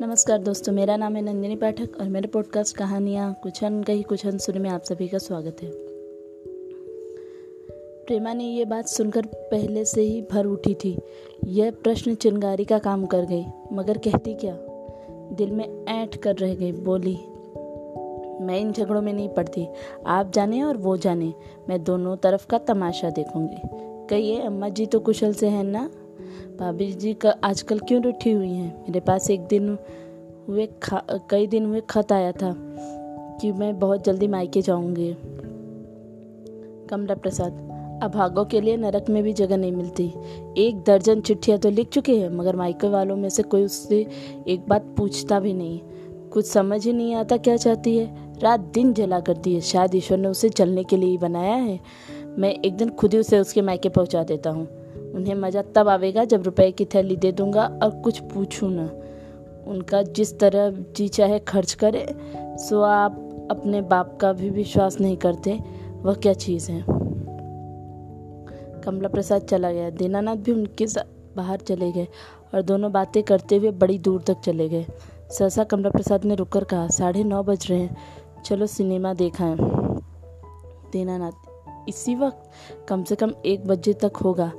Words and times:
नमस्कार 0.00 0.38
दोस्तों, 0.38 0.72
मेरा 0.72 0.96
नाम 0.96 1.16
है 1.16 1.22
नंदिनी 1.22 1.56
पाठक 1.56 1.88
और 2.00 2.08
मेरे 2.08 2.28
पॉडकास्ट 2.28 2.76
कहानियाँ 2.76 3.40
कुछ 3.42 3.64
अन 3.64 3.82
कही 3.82 4.02
कुछ 4.02 4.26
अन 4.26 4.38
सुने 4.38 4.58
में 4.58 4.70
आप 4.70 4.82
सभी 4.82 5.08
का 5.08 5.18
स्वागत 5.18 5.56
है। 5.62 5.70
प्रेमा 8.06 8.32
ने 8.32 8.44
ये 8.44 8.64
बात 8.64 8.86
सुनकर 8.86 9.26
पहले 9.26 9.84
से 9.84 10.02
ही 10.02 10.22
भर 10.32 10.46
उठी 10.46 10.74
थी। 10.74 10.98
यह 11.46 11.70
प्रश्न 11.70 12.14
चिंगारी 12.14 12.64
का 12.64 12.78
काम 12.78 13.06
कर 13.06 13.24
गई, 13.24 13.44
मगर 13.72 13.98
कहती 13.98 14.34
क्या? 14.34 14.56
दिल 15.32 15.50
में 15.50 15.84
ऐंठ 15.88 16.16
कर 16.16 16.36
रह 16.36 16.54
गई, 16.54 16.72
बोली, 16.72 17.18
मैं 18.44 18.58
इन 18.60 18.72
झगड़ों 18.72 19.02
में 19.02 19.12
नहीं 19.12 19.28
पड़ती। 19.28 19.68
आप 20.06 20.32
जाने 20.32 20.62
और 20.62 20.76
वो 20.76 20.96
जाने। 20.96 21.34
मैं 21.68 21.84
दोनों 21.84 22.16
तरफ़ 22.16 22.46
का 22.46 22.58
तमाशा 22.58 23.10
देखूँगी। 23.10 23.60
कहिए, 24.08 24.40
अम्मा 24.40 24.68
जी 24.68 24.86
तो 24.86 25.00
कुशल 25.00 25.32
से 25.32 25.48
हैं 25.48 25.64
ना? 25.64 25.90
भाभी 26.58 26.92
जी 26.92 27.14
का 27.14 27.34
आजकल 27.44 27.78
क्यों 27.78 28.02
रूठी 28.02 28.30
हुई 28.30 28.48
हैं? 28.48 28.82
मेरे 28.82 29.00
पास 29.00 29.30
एक 29.30 29.40
दिन 29.40 29.68
हुए 30.48 30.68
कई 30.92 31.46
दिन 31.46 31.66
हुए 31.66 31.80
खत 31.80 32.12
आया 32.12 32.32
था 32.32 32.52
कि 33.40 33.52
मैं 33.52 33.78
बहुत 33.78 34.04
जल्दी 34.04 34.28
मायके 34.28 34.62
जाऊँगी। 34.62 35.12
कमला 36.90 37.14
प्रसाद 37.14 37.66
अभागों 38.02 38.44
के 38.44 38.60
लिए 38.60 38.76
नरक 38.76 39.08
में 39.10 39.22
भी 39.22 39.32
जगह 39.32 39.56
नहीं 39.56 39.72
मिलती। 39.72 40.12
एक 40.58 40.82
दर्जन 40.86 41.20
चिट्ठियाँ 41.20 41.58
तो 41.58 41.70
लिख 41.70 41.88
चुके 41.88 42.16
हैं, 42.18 42.28
मगर 42.30 42.56
मायके 42.56 42.88
वालों 42.88 43.16
में 43.16 43.28
से 43.28 43.42
कोई 43.42 43.64
उससे 43.64 44.06
एक 44.48 44.68
बात 44.68 44.94
पूछता 44.96 45.40
भी 45.40 45.52
नहीं। 45.52 45.80
कुछ 46.32 46.46
समझ 46.46 46.84
ही 46.86 46.92
नहीं 46.92 47.14
आता 47.14 47.36
क्या 47.36 47.56
चाहती 47.56 47.96
है। 47.96 48.38
रात 48.40 48.60
दिन 48.74 48.92
जला 48.92 49.20
करती 49.20 49.54
है। 49.54 49.60
शायद 49.60 49.94
ईश्वर 49.94 50.18
ने 50.18 50.28
उसे 50.28 50.48
चलने 50.48 50.84
के 50.84 50.96
लिए 50.96 51.10
ही 51.10 51.18
बनाया 51.18 51.54
है। 51.54 51.78
मैं 52.38 52.50
एक 52.54 52.76
दिन 52.76 52.90
खुद 52.90 53.12
ही 53.12 53.18
उसे 53.18 53.38
उसके 53.38 53.62
मायके 53.62 53.88
पहुँचा 53.88 54.22
देता 54.22 54.50
हूँ। 54.50 54.66
उन्हें 55.14 55.34
मज़ा 55.34 55.62
तब 55.74 55.88
आवेगा 55.88 56.24
जब 56.24 56.42
रुपए 56.42 56.70
की 56.70 56.84
थैली 56.84 57.16
दे 57.16 57.32
दूँगा 57.32 57.66
और 57.82 57.90
कुछ 58.00 58.18
पूछूँ 58.32 58.70
ना। 58.72 58.90
उनका 59.66 60.02
जिस 60.02 60.38
तरह 60.38 60.70
जी 60.96 61.08
चाहे 61.08 61.38
खर्च 61.38 61.72
करे, 61.74 62.06
सो 62.58 62.80
आप 62.82 63.24
अपने 63.50 63.80
बाप 63.82 64.16
का 64.20 64.32
भी 64.32 64.50
विश्वास 64.50 65.00
नहीं 65.00 65.16
करते। 65.16 65.58
वह 66.02 66.14
क्या 66.14 66.32
चीज़ 66.34 66.70
है? 66.70 66.82
कमला 68.84 69.08
प्रसाद 69.08 69.42
चला 69.42 69.72
गया। 69.72 69.90
दीनानाथ 69.90 70.36
भी 70.36 70.52
उनके 70.52 70.86
साथ 70.86 71.36
बाहर 71.36 71.60
चले 71.60 71.90
गए 71.92 72.06
और 72.54 72.62
दोनों 72.62 72.92
बातें 72.92 73.22
करते 73.22 73.56
हुए 73.56 73.70
बड़ी 73.72 73.98
दूर 73.98 74.22
तक 74.22 74.40
चले 74.40 74.68
गए। 74.68 74.86
सहसा 75.30 75.64
कमला 75.64 75.90
प्रसाद 75.90 76.24
ने 76.24 76.34
रुककर 76.34 76.64
कहा, 76.64 76.86
साढ़े 76.88 77.24
नौ 77.24 77.42
बज 77.42 77.66
रहे 77.70 77.78
हैं। 77.78 77.96
चलो 78.44 78.66
सिनेमा 78.66 79.12
देखा 79.14 79.44
है 79.44 79.56
दीनानाथ, 80.92 81.32
इसी 81.88 82.14
वक्त 82.14 82.50
कम 82.88 83.02
से 83.04 83.14
कम 83.14 83.32
एक 83.46 83.66
बजे 83.66 83.92
तक 83.92 84.16
होगा। 84.16 84.50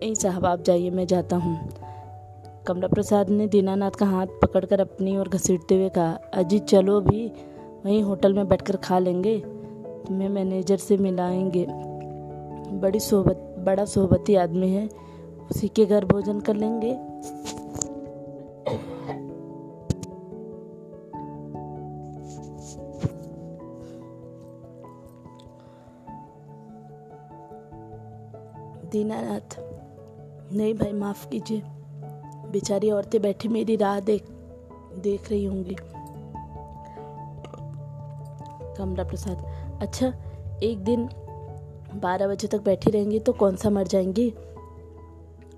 नहीं 0.00 0.14
साहब, 0.14 0.46
आप 0.46 0.62
जाइए, 0.62 0.90
मैं 0.90 1.06
जाता 1.06 1.36
हूँ। 1.36 1.68
कमला 2.66 2.88
प्रसाद 2.88 3.30
ने 3.30 3.46
दीनानाथ 3.46 3.90
का 3.90 4.06
हाथ 4.06 4.26
पकड़कर 4.26 4.80
अपनी 4.80 5.16
ओर 5.18 5.28
घसीटते 5.28 5.74
हुए 5.74 5.88
कहा 5.88 6.18
अजीत 6.34 6.64
चलो 6.64 7.00
भी 7.00 7.32
वहीं 7.84 8.02
होटल 8.02 8.34
में 8.34 8.48
बैठकर 8.48 8.76
खा 8.76 8.98
लेंगे। 8.98 9.38
तुम्हें 10.06 10.28
मैनेजर 10.28 10.76
से 10.76 10.96
मिलाएँगे। 10.96 11.66
बड़ी 12.78 13.00
सोहबत 13.00 13.56
बड़ा 13.58 13.84
सोहबती 13.84 14.34
आदमी 14.34 14.70
है, 14.70 14.88
उसी 15.50 15.68
के 15.68 15.86
घर 15.86 16.04
भोजन 16.04 16.40
कर 16.40 16.54
लेंगे। 16.54 16.94
दीनानाथ 28.90 29.59
नहीं 30.52 30.74
भाई, 30.74 30.92
माफ़ 30.92 31.28
कीजिए। 31.28 31.62
बेचारी 32.52 32.90
औरतें 32.90 33.22
बैठी 33.22 33.48
मेरी 33.48 33.76
राह 33.76 34.00
देख 34.00 34.24
देख 34.98 35.30
रही 35.30 35.44
होंगी। 35.44 35.76
कमला 38.78 39.04
प्रसाद। 39.04 39.44
अच्छा 39.82 40.12
एक 40.62 40.78
दिन 40.84 41.08
बारह 41.94 42.28
बजे 42.28 42.48
तक 42.48 42.62
बैठी 42.62 42.90
रहेंगी 42.90 43.18
तो 43.18 43.32
कौन 43.32 43.56
सा 43.56 43.70
मर 43.70 43.86
जाएँगी? 43.86 44.28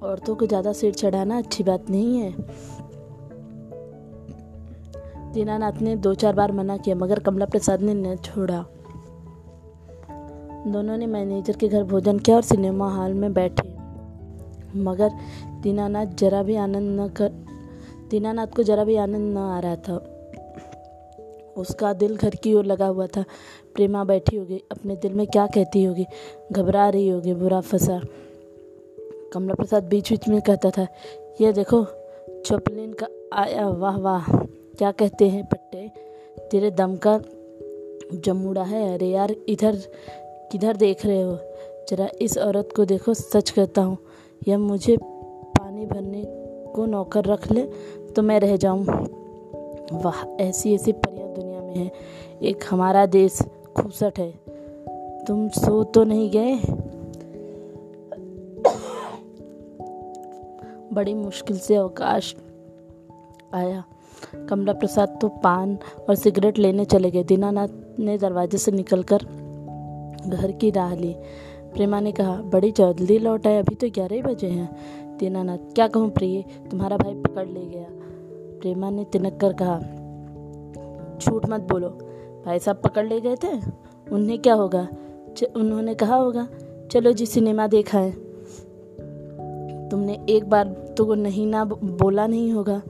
औरतों 0.03 0.35
को 0.35 0.47
ज़्यादा 0.47 0.73
सिर 0.73 0.95
चढ़ाना 0.95 1.39
अच्छी 1.39 1.65
बात 1.65 1.91
नहीं 1.91 2.19
है। 2.19 2.33
दीनानाथ 5.33 5.73
ने 5.73 5.97
दो 5.97 6.15
चार 6.15 6.35
बार 6.35 6.53
मना 6.53 6.77
किया, 6.77 6.95
मगर 6.97 7.19
कमला 7.19 7.47
प्रसाद 7.47 7.83
ने 7.83 7.95
न 7.95 8.17
छोड़ा। 8.17 8.65
दोनों 10.67 10.97
ने 10.97 11.07
मैनेजर 11.07 11.57
के 11.57 11.69
घर 11.69 11.85
भोजन 11.85 12.19
किया 12.19 12.37
और 12.37 12.43
सिनेमा 12.43 12.95
हॉल 12.95 13.15
में 13.15 13.33
बैठे। 13.33 13.72
मगर 14.77 15.11
दीनानाथ 15.63 16.07
जरा 16.07 16.43
भी 16.43 16.57
आनंद 16.57 17.01
न 17.01 17.09
कर, 17.09 17.29
दीनानाथ 18.11 18.47
को 18.47 18.63
जरा 18.63 18.85
भी 18.85 18.97
आनंद 18.97 19.35
न 19.35 19.39
आ 19.39 19.61
रहा 19.61 19.77
था। 19.77 20.09
उसका 21.57 21.93
दिल 21.93 22.17
घर 22.17 22.31
की 22.31 22.55
ओर 22.55 22.65
लगा 22.65 22.87
हुआ 22.87 23.07
था। 23.07 23.25
प्रेमा 23.75 24.05
बैठी 24.05 24.37
होगी, 24.37 24.63
अपने 24.71 24.97
दिल 24.97 25.13
में 25.13 25.27
क्या 25.27 25.47
कहती 25.47 25.85
होगी? 25.85 26.07
घबरा 26.53 26.89
रही 26.89 27.09
होगी, 27.09 27.35
बुरा 27.35 27.61
फंसा। 27.61 28.01
कमला 29.33 29.55
प्रसाद 29.55 29.85
बीच 29.85 30.11
बीच 30.11 30.29
में 30.29 30.43
कहता 30.43 30.71
था, 30.71 30.87
ये 31.41 31.53
देखो, 31.53 31.85
चोपलिन 32.47 32.93
का 32.93 33.07
आया, 33.33 33.69
वाह 33.69 33.99
वाह, 33.99 34.37
क्या 34.79 34.93
कहते 34.93 35.29
हैं 35.29 35.45
पट्टे? 35.45 35.91
तेरे 36.51 36.71
दम 36.71 36.97
का 36.97 37.21
जमुड़ा 38.15 38.63
है, 38.63 38.95
अरे 38.95 39.07
यार, 39.07 39.35
इधर, 39.49 39.77
किधर 40.53 40.77
देख 40.77 41.07
रहे 41.07 41.23
हो? 41.23 41.39
जरा 41.91 42.09
इस 42.21 42.39
औरत 42.39 42.69
को 42.77 42.85
देखो, 42.85 43.15
सच 43.15 43.51
कहता 43.51 43.83
हूँ 43.83 43.99
यह 44.49 44.59
मुझे 44.59 44.97
पानी 45.59 45.87
भरने 45.87 46.25
को 46.75 46.87
नौकर 46.87 47.25
रख 47.25 47.53
ले 47.53 47.63
तो 48.17 48.23
मैं 48.23 48.41
रह 48.41 48.57
जाऊँ। 48.57 48.85
वाह, 49.93 50.43
ऐसी 50.43 50.75
ऐसी 50.75 50.93
परियाँ 50.93 51.29
दुनिया 51.29 51.61
में 51.61 51.77
है। 51.77 51.93
एक 52.43 52.65
हमारा 52.71 53.07
देश 53.07 53.39
खूबसट 53.77 54.19
है। 54.19 54.35
तुम 55.25 55.49
सो 55.49 55.85
तो 55.85 56.05
नहीं 56.05 56.31
गए? 56.31 56.55
बड़ी 60.93 61.15
मुश्किल 61.15 61.59
से 61.59 61.75
अवकाश 61.75 62.37
आया। 63.55 63.85
कमला 64.49 64.73
प्रसाद 64.73 65.19
तो 65.21 65.29
पान 65.29 65.79
और 66.09 66.15
सिगरेट 66.15 66.59
लेने 66.59 66.85
चले 66.85 67.11
गए। 67.11 67.25
दीनानाथ 67.25 67.69
ने 67.99 68.19
दरवाजे 68.19 68.59
से 68.59 68.71
निकलकर 68.71 69.19
घर 70.27 70.53
की 70.53 70.71
राह 70.71 70.95
ली। 70.95 71.17
प्रेमा 71.75 72.01
ने 72.01 72.13
कहा, 72.13 72.37
बड़ी 72.43 72.71
जल्दी 72.71 73.19
लौट 73.19 73.47
आए, 73.47 73.59
अभी 73.59 73.75
तो 73.75 73.89
ग्यारह 73.89 74.17
ही 74.17 74.23
बजे 74.23 74.47
हैं। 74.47 75.17
दीनानाथ 75.19 75.59
क्या 75.75 75.87
कहूँ 75.89 76.11
प्रिय, 76.11 76.43
तुम्हारा 76.71 76.97
भाई 76.97 77.15
पकड़ 77.15 77.47
ले 77.49 77.67
गया। 77.67 77.87
प्रेमा 78.61 78.91
ने 78.91 79.05
तिनक 79.05 79.39
कर 79.41 79.53
कहा, 79.53 79.79
झूठ 81.19 81.49
मत 81.49 81.61
बोलो। 81.61 81.89
भाई 82.47 82.59
साहब 82.59 82.77
पकड़ 82.77 83.07
ले 83.07 83.21
गए 83.21 83.37
थे? 83.37 83.57
उन्हें 84.13 84.39
क्या 84.39 84.55
होगा? 84.55 84.87
उन्होंने 85.57 85.95
कहा 85.95 86.15
होगा, 86.15 86.47
चलो 86.91 87.13
जी 87.13 87.27
सिनेमा 87.27 87.67
देखा 87.67 87.99
है 87.99 88.11
तुमने 89.89 90.19
एक 90.29 90.45
बार 90.45 90.69
तो 90.99 91.15
नहीं 91.15 91.47
ना 91.47 91.65
बोला 91.65 92.27
नहीं 92.27 92.53
होगा। 92.53 92.81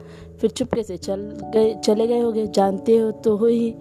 फिर 0.40 0.50
चुपके 0.50 0.82
से 0.82 0.96
चल 0.96 1.20
गए, 1.54 1.74
चले 1.74 2.06
गए 2.06 2.20
होगे? 2.20 2.46
जानते 2.46 2.96
हो 2.96 3.10
तो 3.10 3.36
हो 3.36 3.46
ही, 3.46 3.74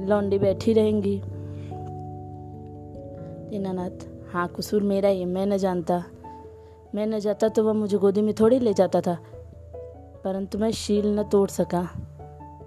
लौंडी 0.00 0.38
बैठी 0.38 0.72
रहेंगी। 0.72 1.20
दीनानाथ 3.50 4.07
हाँ 4.32 4.48
कसूर 4.48 4.82
मेरा 4.82 5.08
ही 5.08 5.24
मैं 5.24 5.46
न 5.46 5.56
जानता। 5.56 6.04
मैं 6.94 7.06
न 7.06 7.18
जाता 7.18 7.48
तो 7.48 7.64
वह 7.64 7.72
मुझे 7.72 7.98
गोदी 7.98 8.22
में 8.22 8.34
थोड़ी 8.34 8.58
ले 8.58 8.72
जाता 8.72 9.00
था। 9.00 9.18
परंतु 10.24 10.58
मैं 10.58 10.70
शील 10.70 11.18
न 11.18 11.22
तोड़ 11.22 11.48
सका। 11.48 11.82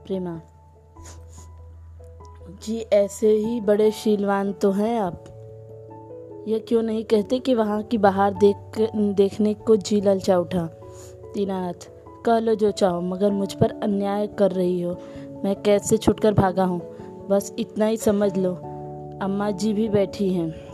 प्रेमा, 0.06 0.42
जी 2.64 2.78
ऐसे 2.78 3.32
ही 3.32 3.62
बड़े 3.62 3.92
शीलवान 3.92 4.52
तो 4.54 4.72
हैं 4.72 5.00
आप। 5.00 5.24
यह 6.48 6.60
क्यों 6.60 6.82
नहीं 6.84 7.04
कहते 7.04 7.40
कि 7.40 7.54
वहाँ 7.54 7.84
की 7.84 7.98
बाहर 7.98 8.34
देख, 8.34 8.56
देखने 8.96 9.54
को 9.54 9.76
जी 9.76 10.02
ललचा 10.02 10.38
उठा? 10.38 10.66
दीनानाथ, 11.34 11.90
कह 12.26 12.40
लो 12.40 12.56
जो 12.56 12.72
चाहो, 12.72 13.02
मगर 13.02 13.32
मुझ 13.32 13.54
पर 13.54 13.80
अन्याय 13.84 14.28
कर 14.28 14.52
रही 14.52 14.82
हो। 14.82 14.98
मैं 15.44 15.62
कैसे 15.62 15.98
छुटकर 15.98 16.34
भागा 16.34 16.64
हूँ। 16.64 16.82
बस 17.28 17.56
इतना 17.60 17.86
ही 17.86 17.98
समझ 17.98 18.38
लो। 18.38 18.54
अम्मा 19.22 19.52
जी 19.52 19.74
भी 19.74 19.90
बैठी 19.90 20.34
हैं। 20.34 20.71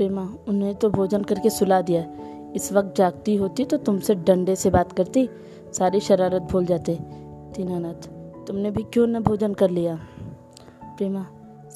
प्रेमा 0.00 0.22
उन्हें 0.48 0.74
तो 0.74 0.88
भोजन 0.90 1.22
करके 1.22 1.50
सुला 1.50 1.80
दिया। 1.82 2.02
इस 2.56 2.72
वक्त 2.72 2.94
जागती 2.96 3.34
होती 3.36 3.64
तो 3.64 3.76
तुमसे 3.78 4.14
डंडे 4.16 4.54
से 4.56 4.70
बात 4.70 4.92
करती, 4.92 5.28
सारी 5.74 6.00
शरारत 6.00 6.42
भूल 6.42 6.66
जाते। 6.66 6.96
दीनानाथ, 7.56 8.08
तुमने 8.46 8.70
भी 8.70 8.82
क्यों 8.92 9.06
न 9.06 9.20
भोजन 9.20 9.54
कर 9.54 9.70
लिया? 9.70 9.94
प्रेमा, 10.96 11.26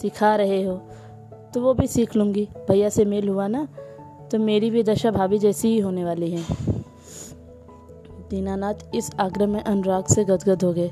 सिखा 0.01 0.35
रहे 0.37 0.63
हो 0.63 0.77
तो 1.55 1.61
वो 1.61 1.75
भी 1.75 1.87
सीख 1.87 2.17
लूँगी। 2.17 2.47
भैया 2.69 2.89
से 2.89 3.05
मेल 3.05 3.29
हुआ 3.29 3.47
ना 3.49 3.67
तो 4.31 4.39
मेरी 4.41 4.71
भी 4.71 4.83
दशा 4.83 5.11
भाभी 5.11 5.39
जैसी 5.39 5.69
ही 5.69 5.79
होने 5.79 6.05
वाली 6.05 6.31
है। 6.31 6.43
दीनानाथ 8.31 8.95
इस 8.95 9.11
आग्रह 9.21 9.47
में 9.47 9.63
अनुराग 9.63 10.07
से 10.07 10.25
गदगद 10.25 10.65
हो 10.65 10.73
गए। 10.73 10.89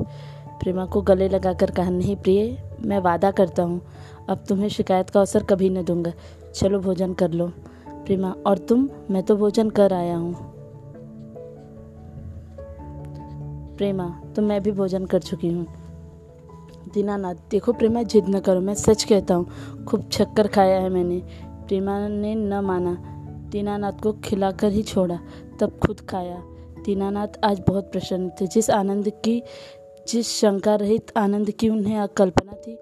प्रेमा 0.60 0.86
को 0.86 1.02
गले 1.02 1.28
लगाकर 1.28 1.70
कहा, 1.70 1.90
नहीं 1.90 2.16
प्रिय, 2.16 2.56
मैं 2.80 2.98
वादा 3.00 3.30
करता 3.32 3.62
हूँ, 3.62 3.80
अब 4.28 4.44
तुम्हें 4.48 4.68
शिकायत 4.68 5.10
का 5.10 5.20
अवसर 5.20 5.42
कभी 5.44 5.70
न 5.70 5.84
दूँगा। 5.84 6.12
चलो 6.54 6.78
भोजन 6.80 7.12
कर 7.12 7.30
लो, 7.30 7.46
प्रेमा। 7.88 8.34
और 8.46 8.58
तुम? 8.58 8.88
मैं 9.10 9.22
तो 9.22 9.36
भोजन 9.36 9.70
कर 9.70 9.92
आया 9.92 10.16
हूँ। 10.16 10.34
प्रेमा 13.76 14.22
तो 14.36 14.42
मैं 14.42 14.62
भी 14.62 14.72
भोजन 14.72 15.06
कर 15.06 15.18
चुकी 15.18 15.48
हूँ। 15.48 15.66
दीनानाथ, 16.94 17.34
देखो 17.50 17.72
प्रेमा, 17.72 18.02
जिद 18.02 18.28
न 18.28 18.40
करो, 18.40 18.60
मैं 18.60 18.74
सच 18.74 19.04
कहता 19.04 19.34
हूँ, 19.34 19.46
खूब 19.84 20.08
छक्कर 20.12 20.48
खाया 20.48 20.80
है 20.80 20.88
मैंने। 20.88 21.22
प्रेमा 21.44 22.08
ने 22.08 22.34
न 22.34 22.54
माना। 22.54 22.96
दीनानाथ 23.52 23.92
को 23.92 24.12
खिलाकर 24.12 24.72
ही 24.72 24.82
छोड़ा, 24.82 25.18
तब 25.60 25.78
खुद 25.86 26.00
खाया। 26.00 26.42
दीनानाथ 26.84 27.28
आज 27.44 27.62
बहुत 27.68 27.92
प्रसन्न 27.92 28.30
थे। 28.30 28.46
जिस 28.46 28.70
आनंद 28.70 29.08
की, 29.08 29.42
जिस 30.08 30.28
शंका 30.28 30.74
रहित 30.74 31.12
आनंद 31.16 31.50
की 31.50 31.68
उन्हें 31.68 32.08
कल्पना 32.08 32.52
थी, 32.52 32.78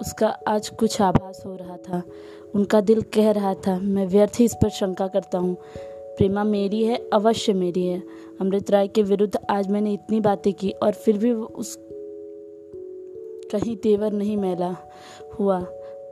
उसका 0.00 0.28
आज 0.48 0.68
कुछ 0.68 1.02
आभास 1.02 1.42
हो 1.46 1.56
रहा 1.56 1.76
था। 1.76 2.02
उनका 2.54 2.80
दिल 2.80 3.02
कह 3.02 3.30
रहा 3.30 3.54
था, 3.54 3.78
मैं 3.78 4.06
व्यर्थ 4.06 4.32
ही 4.38 4.44
इस 4.44 4.54
पर 4.54 4.68
शंका 4.68 5.06
करता 5.06 5.38
हूँ। 5.38 5.56
प्रेमा 6.16 6.44
मेरी 6.44 6.84
है, 6.84 7.08
अवश्य 7.12 7.52
मेरी 7.52 7.86
है। 7.86 8.02
अमृत 8.40 8.70
राय 8.70 8.88
के 8.88 9.02
विरुद्ध 9.02 9.38
आज 9.50 9.68
मैंने 9.68 9.92
इतनी 9.92 10.20
बातें 10.20 10.52
की 10.52 10.70
और 10.70 10.92
फिर 10.92 11.18
भी 11.18 11.32
उस 11.32 11.78
कहीं 13.52 13.76
तेवर 13.76 14.12
नहीं 14.12 14.36
मैला 14.36 14.76
हुआ। 15.38 15.66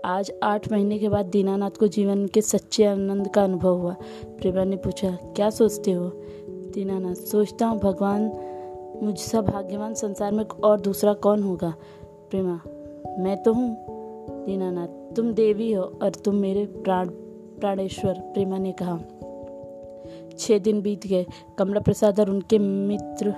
आज 0.05 0.33
आठ 0.43 0.73
महीने 0.73 0.99
के 0.99 1.09
बाद 1.09 1.27
दीनानाथ 1.27 1.71
को 1.71 1.87
जीवन 1.87 2.27
के 2.27 2.41
सच्चे 2.41 2.85
आनंद 2.85 3.29
का 3.29 3.45
अनुभव 3.45 3.77
हुआ। 3.77 3.97
प्रेमा 4.25 4.65
ने 4.65 4.77
पूछा, 4.77 5.11
क्या 5.11 5.51
सोचते 5.51 5.93
हो? 5.93 6.13
दीनानाथ, 6.75 7.15
सोचता 7.15 7.67
हूँ, 7.67 7.79
भगवान 7.79 8.23
मुझसा 9.03 9.41
भाग्यवान 9.41 9.95
संसार 9.95 10.33
में 10.33 10.45
और 10.45 10.81
दूसरा 10.81 11.13
कौन 11.13 11.43
होगा? 11.43 11.75
प्रेमा, 12.31 12.61
मैं 13.19 13.43
तो 13.43 13.53
हूँ। 13.53 13.96
दीनानाथ, 14.47 15.15
तुम 15.17 15.33
देवी 15.33 15.73
हो 15.73 15.83
और 16.03 16.15
तुम 16.15 16.35
मेरे 16.35 16.65
प्राण, 16.67 17.09
प्राणेश्वर, 17.61 18.21
प्रेमा 18.35 18.59
ने 18.59 18.73
कहा। 18.73 18.99
छः 20.39 20.59
दिन 20.59 20.81
बीत 20.83 21.07
गए 21.07 21.27
कमला 21.59 21.81
प्रसाद 21.81 22.21
और 22.21 22.31
उनके 22.31 22.59
मित्र 22.59 23.35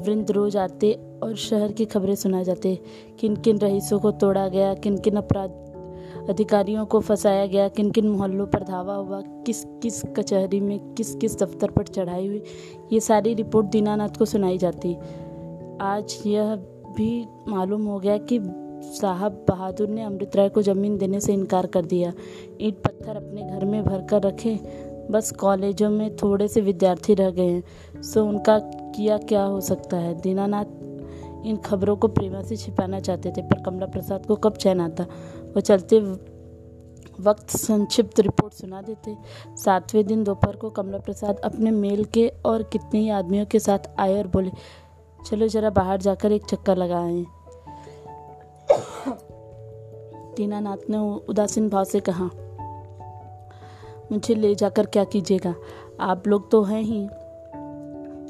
वृंद 0.00 0.30
रोज 0.30 0.56
आते 0.56 0.92
और 1.22 1.34
शहर 1.36 1.72
की 1.72 1.84
खबरें 1.84 2.14
सुना 2.14 2.42
जाते। 2.42 2.78
किन 3.20 3.36
किन 3.36 3.58
रईसों 3.58 3.98
को 4.00 4.10
तोड़ा 4.12 4.48
गया 4.48 4.74
किन 4.74 4.98
किन 4.98 5.16
अपराध, 5.16 5.50
अधिकारियों 6.28 6.84
को 6.86 7.00
फंसाया 7.00 7.46
गया 7.46 7.68
किन 7.68 7.90
किन 7.90 8.08
मोहल्लों 8.08 8.46
पर 8.46 8.62
धावा 8.62 8.94
हुआ 8.94 9.20
किस 9.46 9.64
किस 9.82 10.02
कचहरी 10.16 10.60
में 10.60 10.78
किस 10.94 11.14
किस 11.14 11.38
दफ्तर 11.38 11.70
पर 11.70 11.86
चढ़ाई 11.86 12.26
हुई, 12.26 12.42
ये 12.92 13.00
सारी 13.00 13.34
रिपोर्ट 13.34 13.66
दीनानाथ 13.66 14.18
को 14.18 14.24
सुनाई 14.24 14.58
जाती। 14.58 14.94
आज 15.80 16.22
यह 16.26 16.54
भी 16.96 17.26
मालूम 17.48 17.84
हो 17.86 17.98
गया 17.98 18.16
कि 18.18 18.38
साहब 18.82 19.46
बहादुर 19.48 19.88
ने 19.88 20.02
अमृत 20.02 20.36
राय 20.36 20.48
को 20.48 20.62
ज़मीन 20.62 20.98
देने 20.98 21.20
से 21.20 21.32
इनकार 21.32 21.66
कर 21.66 21.84
दिया। 21.84 22.12
ईट 22.60 22.82
पत्थर 22.82 23.16
अपने 23.16 23.42
घर 23.42 23.64
में 23.64 23.84
भर 23.84 24.06
कर 24.06 24.22
रखे। 24.22 24.58
बस 25.10 25.30
कॉलेजों 25.30 25.90
में 25.90 26.16
थोड़े 26.16 26.48
से 26.48 26.60
विद्यार्थी 26.60 27.14
रह 27.14 27.30
गए 27.30 27.48
हैं। 27.48 28.02
सो 28.02 28.24
उनका 28.24 28.58
किया 28.58 29.18
क्या 29.18 29.42
हो 29.42 29.60
सकता 29.60 29.96
है? 29.96 30.20
दीनानाथ 30.20 30.64
इन 31.46 31.56
खबरों 31.56 31.96
को 31.96 32.08
प्रेमा 32.08 32.42
से 32.42 32.56
छिपाना 32.56 33.00
चाहते 33.00 33.30
थे, 33.30 33.42
पर 33.42 33.62
कमला 33.62 33.86
प्रसाद 33.86 34.26
को 34.26 34.36
कब 34.36 34.52
चैन 34.52 34.80
आता? 34.80 35.04
वो 35.44 35.60
चलते 35.60 36.00
वक्त 37.20 37.50
संक्षिप्त 37.50 38.20
रिपोर्ट 38.20 38.54
सुना 38.54 38.82
देते। 38.82 39.16
सातवें 39.56 40.06
दिन 40.06 40.24
दोपहर 40.24 40.56
को 40.56 40.70
कमला 40.70 40.98
प्रसाद 40.98 41.38
अपने 41.38 41.70
मेल 41.70 42.04
के 42.04 42.28
और 42.44 42.62
कितने 42.62 43.00
ही 43.00 43.08
आदमियों 43.08 43.46
के 43.46 43.58
साथ 43.58 43.90
आए 43.98 44.18
और 44.18 44.26
बोले, 44.26 44.50
चलो 45.26 45.48
जरा 45.48 45.70
बाहर 45.70 46.00
जाकर 46.00 46.32
एक 46.32 46.44
चक्कर 46.44 46.76
लगाएँ। 46.76 47.26
दीनानाथ 50.36 50.90
ने 50.90 50.98
उदासीन 51.28 51.68
भाव 51.68 51.84
से 51.84 52.00
कहा 52.00 52.30
मुझे 54.12 54.34
ले 54.34 54.54
जाकर 54.54 54.86
क्या 54.86 55.04
कीजिएगा? 55.04 55.54
आप 56.00 56.26
लोग 56.28 56.50
तो 56.50 56.62
हैं 56.62 56.82
ही। 56.82 57.08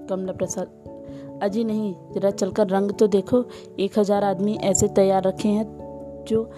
कमला 0.07 0.33
प्रसाद 0.33 1.39
अजी 1.43 1.65
नहीं 1.65 1.95
जरा 2.13 2.31
चलकर 2.31 2.67
रंग 2.67 2.91
तो 2.91 3.07
देखो। 3.07 3.45
एक 3.81 3.99
हज़ार 3.99 4.25
आदमी 4.25 4.55
ऐसे 4.55 4.89
तैयार 4.89 5.23
रखे 5.23 5.49
हैं 5.49 6.25
जो 6.29 6.51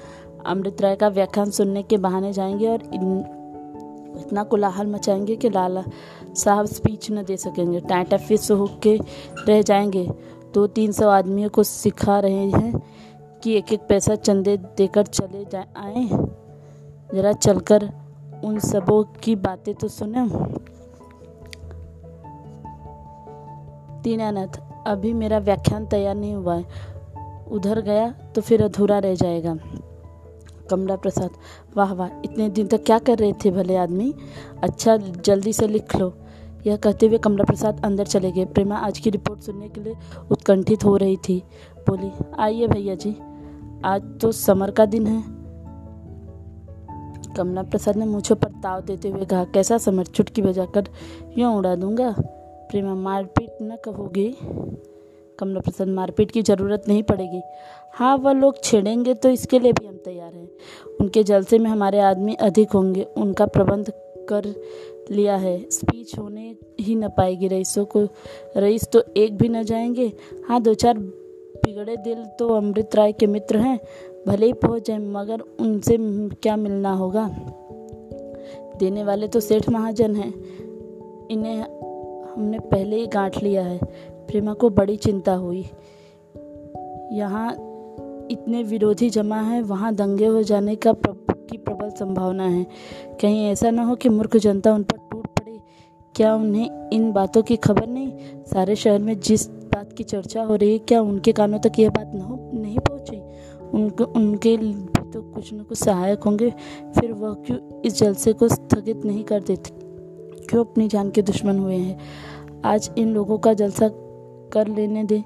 अमृत 0.47 0.83
राय 0.83 0.97
का 0.97 1.09
व्याख्यान 1.09 1.51
सुनने 1.51 1.83
के 1.83 1.97
बहाने 1.97 2.33
जाएँगे 2.33 2.69
और 2.69 2.83
इन, 2.95 3.19
इतना 4.21 4.45
कोलाहल 4.45 4.87
मचाएँगे 4.87 5.37
कि 5.37 5.51
लाला 5.51 5.85
साहब 6.35 6.67
स्पीच 6.67 7.11
न 7.11 7.25
दे 7.25 7.37
सकेंगे। 7.37 7.81
टाटा 7.81 8.17
फिस 8.17 8.51
होके 8.51 8.99
रह 9.47 9.63
जाएँगे। 9.63 10.09
दो 10.55 10.67
तीन 10.67 10.93
सौ 10.93 11.09
आदमियों 11.09 11.51
को 11.51 11.63
सिखा 11.63 12.19
रहे 12.21 12.51
हैं। 12.51 12.83
कि 13.43 13.57
एक 13.57 13.73
एक 13.73 13.81
पैसा 13.89 14.15
चंदे 14.15 14.57
देकर 14.57 15.03
चले 15.03 15.45
जाए 15.45 15.67
आए। 15.77 16.09
जरा 17.15 17.33
चलकर 17.33 17.91
उन 18.45 18.59
सबों 18.59 19.05
की 19.05 19.37
बातें 19.37 19.75
तो 19.75 19.89
सुने। 19.89 20.29
दीनानाथ 24.03 24.61
अभी 24.87 25.13
मेरा 25.13 25.39
व्याख्यान 25.39 25.87
तैयार 25.87 26.15
नहीं 26.15 26.35
हुआ 26.35 26.55
है। 26.55 26.65
उधर 27.51 27.81
गया 27.81 28.09
तो 28.09 28.41
फिर 28.41 28.63
अधूरा 28.63 28.99
रह 28.99 29.15
जाएगा। 29.15 29.57
कमला 30.71 30.97
प्रसाद, 30.97 31.31
वाह 31.77 31.93
वाह, 31.95 32.09
इतने 32.25 32.49
दिन 32.49 32.67
तक 32.67 32.85
क्या 32.85 32.99
कर 32.99 33.19
रहे 33.19 33.33
थे 33.33 33.51
भले 33.51 33.77
आदमी? 33.77 34.15
अच्छा 34.63 34.97
जल्दी 34.97 35.53
से 35.53 35.69
लिख 35.69 35.97
लो। 35.97 36.13
यह 36.67 36.77
कहते 36.77 37.07
हुए 37.07 37.19
कमला 37.19 37.45
प्रसाद 37.45 37.85
अंदर 37.85 38.07
चले 38.07 38.33
गए। 38.33 38.45
प्रेमा 38.45 38.77
आज 38.77 38.99
की 38.99 39.11
रिपोर्ट 39.11 39.41
सुनने 39.41 39.69
के 39.69 39.81
लिए 39.81 39.97
उत्कंठित 40.31 40.85
हो 40.85 40.97
रही 40.97 41.17
थी। 41.17 41.43
बोली, 41.89 42.13
आइए 42.39 42.67
भैया 42.67 42.95
जी। 42.95 43.17
आज 43.85 44.03
तो 44.21 44.33
समर 44.33 44.71
का 44.71 44.87
दिन 44.87 45.07
है। 45.07 45.23
कमला 47.37 47.63
प्रसाद 47.63 47.97
ने 47.97 48.07
मुझे 48.07 48.35
पर 48.35 48.49
ताव 48.49 48.81
देते 48.81 49.09
हुए 49.09 49.25
कहा, 49.25 49.45
कैसा 49.45 49.79
समर? 49.79 50.05
चुटकी 50.05 50.43
बजाकर 50.43 50.85
यूँ 51.39 51.57
उड़ा 51.57 51.75
दूँगा? 51.75 52.15
प्रेमा, 52.71 52.95
मारपीट 52.95 53.51
न 53.63 53.77
कहोगे? 53.85 54.37
कमला 55.39 55.61
प्रसाद, 55.61 55.89
मारपीट 55.89 56.31
की 56.31 56.43
ज़रूरत 56.43 56.85
नहीं 56.89 57.03
पड़ेगी। 57.03 57.43
हाँ 57.95 58.17
वह 58.17 58.33
लोग 58.33 58.65
छेड़ेंगे 58.65 59.15
तो 59.15 59.29
इसके 59.29 59.59
लिए 59.59 59.73
भी 59.73 59.87
हम 59.87 59.97
तैयार 59.97 60.35
हैं। 60.35 60.49
उनके 61.01 61.23
जलसे 61.23 61.59
में 61.59 61.71
हमारे 61.71 62.01
आदमी 62.01 62.35
अधिक 62.35 62.73
होंगे। 62.73 63.03
उनका 63.03 63.47
प्रबंध 63.47 63.93
कर 64.29 64.55
लिया 65.11 65.37
है। 65.37 65.71
स्पीच 65.71 66.19
होने 66.19 66.57
ही 66.81 66.95
न 66.95 67.09
पाएगी। 67.09 67.49
रईसों 67.49 67.85
को, 67.85 68.09
रईस 68.57 68.89
तो 68.93 69.03
एक 69.17 69.39
भी 69.39 69.49
न 69.49 69.63
जाएँगे। 69.63 70.13
हाँ 70.49 70.63
दो 70.63 70.75
चार 70.75 71.22
बिगड़े 71.65 71.97
दिल 71.97 72.25
तो 72.25 72.49
अमृत 72.49 72.91
राय 72.95 73.13
के 73.13 73.27
मित्र 73.27 73.59
हैं। 73.59 73.81
भले 74.27 74.47
ही 74.47 74.53
पहुँच 74.53 74.87
जाए, 74.87 74.99
मगर 74.99 75.41
उनसे 75.41 75.97
क्या 76.29 76.57
मिलना 76.57 76.93
होगा? 76.93 77.31
देने 78.79 79.05
वाले 79.05 79.29
तो 79.29 79.41
सेठ 79.41 79.69
महाजन 79.69 80.17
हैं। 80.17 80.35
इन्हें 81.31 81.61
हमने 82.33 82.59
पहले 82.59 82.97
ही 82.97 83.07
गांठ 83.07 83.43
लिया 83.43 83.63
है। 83.63 83.79
प्रेमा 84.11 84.55
को 84.55 84.71
बड़ी 84.71 84.97
चिंता 84.97 85.35
हुई। 85.35 85.67
यहाँ 87.13 87.53
इतने 88.31 88.63
विरोधी 88.63 89.11
जमा 89.11 89.41
हैं, 89.41 89.63
वहाँ 89.63 89.95
दंगे 89.95 90.27
हो 90.27 90.43
जाने 90.43 90.77
का 90.77 90.95
की 91.31 91.59
प्रबल 91.59 91.91
संभावना 91.91 92.49
है। 92.49 92.67
कहीं 93.21 93.47
ऐसा 93.47 93.71
ना 93.71 93.83
हो 93.83 93.95
कि 93.95 94.09
मूर्ख 94.09 94.37
जनता 94.37 94.75
उन 94.75 94.83
पर 94.83 94.97
टूट 94.97 95.27
पड़े। 95.27 95.61
क्या 96.15 96.35
उन्हें 96.35 96.91
इन 96.91 97.13
बातों 97.13 97.43
की 97.43 97.57
खबर 97.57 97.87
नहीं? 97.87 98.13
सारे 98.53 98.77
शहर 98.77 98.99
में 98.99 99.21
जिस 99.21 99.62
की 99.97 100.05
चर्चा 100.05 100.43
हो 100.43 100.55
रही 100.55 100.73
है, 100.73 100.79
क्या 100.79 101.03
उनके 101.03 101.33
कानों 101.33 101.59
तक 101.59 101.73
यह 101.79 101.91
बात 101.91 102.13
न 102.15 102.51
नहीं 102.55 102.79
पहुँची? 102.79 103.23
उनके 103.75 104.05
उनके 104.05 104.57
भी 104.57 104.75
तो 105.13 105.23
कुछ 105.23 105.55
न 105.55 105.59
कुछ 105.59 105.79
सहायक 105.79 106.23
होंगे। 106.23 106.51
फिर 107.01 107.13
वह 107.13 107.35
क्यों 107.35 107.81
इस 107.81 107.99
जलसे 107.99 108.33
को 108.33 108.49
स्थगित 108.49 109.05
नहीं 109.05 109.25
कर 109.25 109.41
देते? 109.41 109.71
क्यों 110.47 110.65
अपनी 110.65 110.89
जान 110.89 111.11
के 111.11 111.23
दुश्मन 111.23 111.59
हुए 111.59 111.77
हैं? 111.77 111.99
आज 112.65 112.91
इन 112.99 113.15
लोगों 113.15 113.39
का 113.39 113.53
जलसा 113.53 113.91
कर 114.53 114.69
लेने 114.69 115.05
दें। 115.05 115.23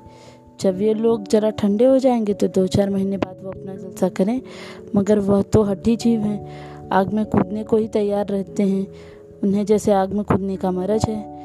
जब 0.61 0.83
ये 0.83 0.95
लोग 0.95 1.29
ज़रा 1.29 1.51
ठंडे 1.51 1.85
हो 1.85 1.99
जाएँगे 1.99 2.35
तो 2.35 2.49
दो 2.49 2.67
चार 2.67 2.91
महीने 2.91 3.17
बाद 3.17 3.41
वो 3.43 3.49
अपना 3.49 3.75
जलसा 3.75 4.09
करें। 4.09 4.43
मगर 4.97 5.19
वह 5.19 5.43
तो 5.43 5.63
हड्डी 5.63 5.97
जीव 5.97 6.21
हैं। 6.21 6.47
आग 6.89 7.13
में 7.13 7.27
कूदने 7.27 7.65
को 7.65 7.77
ही 7.77 7.89
तैयार 7.89 8.27
रहते 8.27 8.63
हैं। 8.63 8.87
उन्हें 9.43 9.67
जैसे 9.67 9.93
आग 9.93 10.13
में 10.13 10.25
कूदने 10.25 10.57
का 10.57 10.71
मरज 10.71 11.05
है। 11.09 11.37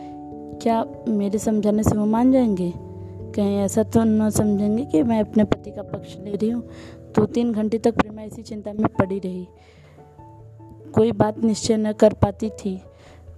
क्या 0.61 0.85
मेरे 1.07 1.39
समझाने 1.39 1.83
से 1.83 1.97
वो 1.97 2.05
मान 2.05 2.31
जाएँगे? 2.31 2.90
कहीं 3.31 3.57
ऐसा 3.57 3.83
तो 3.83 4.03
न 4.03 4.29
समझेंगे 4.29 4.85
कि 4.85 5.01
मैं 5.03 5.19
अपने 5.19 5.43
पति 5.43 5.71
का 5.71 5.81
पक्ष 5.83 6.15
ले 6.17 6.31
रही 6.31 6.49
हूँ। 6.49 6.61
दो 7.15 7.25
तीन 7.25 7.51
घंटे 7.53 7.77
तक 7.77 7.95
प्रेमा 7.95 8.21
इसी 8.21 8.41
चिंता 8.41 8.73
में 8.73 8.87
पड़ी 8.99 9.19
रही। 9.19 9.47
कोई 10.95 11.11
बात 11.11 11.37
निश्चय 11.39 11.77
न 11.77 11.91
कर 11.93 12.13
पाती 12.13 12.49
थी। 12.49 12.79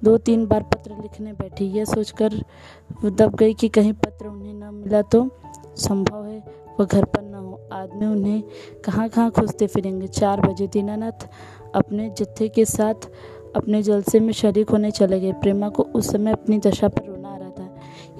दो 0.04 0.18
तीन 0.18 0.46
बार 0.46 0.64
पत्र 0.64 0.96
लिखने 1.02 1.34
बैठी। 1.34 1.66
यह 1.68 1.86
सोचकर 1.86 2.34
दब 3.06 3.36
गई 3.36 3.54
कि 3.54 3.70
कहीं 3.70 3.94
पत्र 3.94 4.28
उन्हें 4.28 4.54
न 4.54 4.74
मिला 4.74 5.02
तो 5.02 5.28
संभव 5.78 6.26
है 6.26 6.40
वह 6.80 6.86
घर 6.86 7.06
पर 7.06 7.22
न 7.22 7.34
हो। 7.36 7.60
आदमी 7.74 8.06
उन्हें 8.06 8.42
कहाँ 8.86 9.08
कहाँ 9.10 9.30
खोजते 9.32 9.68
फिरेंगे। 9.68 10.08
चार 10.08 10.42
बजे 10.42 10.68
दीनानाथ 10.68 11.28
अपने 11.76 12.10
जत्थे 12.10 12.48
के 12.50 12.66
साथ 12.66 13.10
अपने 13.56 13.82
जलसे 13.84 14.20
में 14.20 14.32
शरीक 14.34 14.70
होने 14.70 14.92
चले 14.92 15.20
गए। 15.20 15.32
प्रेमा 15.34 15.70
को 15.70 15.84
उस 15.84 16.12
समय 16.12 16.32
अपनी 16.32 16.58
दशा 16.58 16.88
पर 16.88 17.06
रोना 17.08 17.30
आ 17.30 17.38
रहा 17.38 17.50
था। 17.50 17.70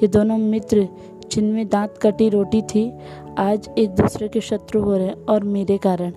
ये 0.04 0.08
दोनों 0.08 0.38
मित्र 0.38 0.88
जिनमें 1.34 1.68
दांत 1.70 1.98
कटी 2.02 2.30
रोटी 2.30 2.62
थी, 2.62 2.92
आज 3.38 3.70
एक 3.78 3.90
दूसरे 3.90 4.28
के 4.28 4.42
शत्रु 4.42 4.82
हो 4.82 4.98
रहे 4.98 5.12
और 5.30 5.44
मेरे 5.44 5.78
कारण। 5.78 6.12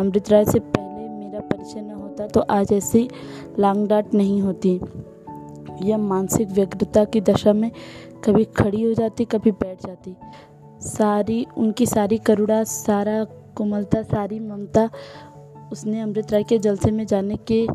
अमृत 0.00 0.30
राय 0.30 0.44
से 0.44 0.58
पहले 0.58 1.08
मेरा 1.08 1.40
परिचय 1.40 1.80
न 1.80 1.90
होता 1.90 2.26
तो 2.26 2.40
आज 2.40 2.72
ऐसी 2.72 3.08
लांग 3.58 3.86
डांट 3.88 4.14
नहीं 4.14 4.40
होती। 4.42 4.80
यह 5.82 5.98
मानसिक 5.98 6.48
व्यग्रता 6.48 7.04
की 7.04 7.20
दशा 7.20 7.52
में 7.52 7.70
कभी 8.24 8.44
खड़ी 8.44 8.82
हो 8.82 8.92
जाती, 8.94 9.24
कभी 9.24 9.50
बैठ 9.50 9.86
जाती। 9.86 10.16
सारी, 10.80 11.46
उनकी 11.56 11.86
सारी 11.86 12.18
करुणा, 12.18 12.62
सारा 12.64 13.24
कोमलता, 13.56 14.02
सारी 14.02 14.38
ममता 14.40 14.88
उसने 15.72 16.00
अमृत 16.00 16.32
राय 16.32 16.42
के 16.42 16.58
जलसे 16.58 16.90
में 16.90 17.06
जाने 17.06 17.36
के, 17.36 17.66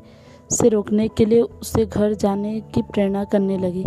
से 0.51 0.69
रोकने 0.69 1.07
के 1.07 1.25
लिए 1.25 1.41
उसे 1.41 1.85
घर 1.85 2.13
जाने 2.13 2.59
की 2.73 2.81
प्रेरणा 2.81 3.23
करने 3.23 3.57
लगी। 3.57 3.83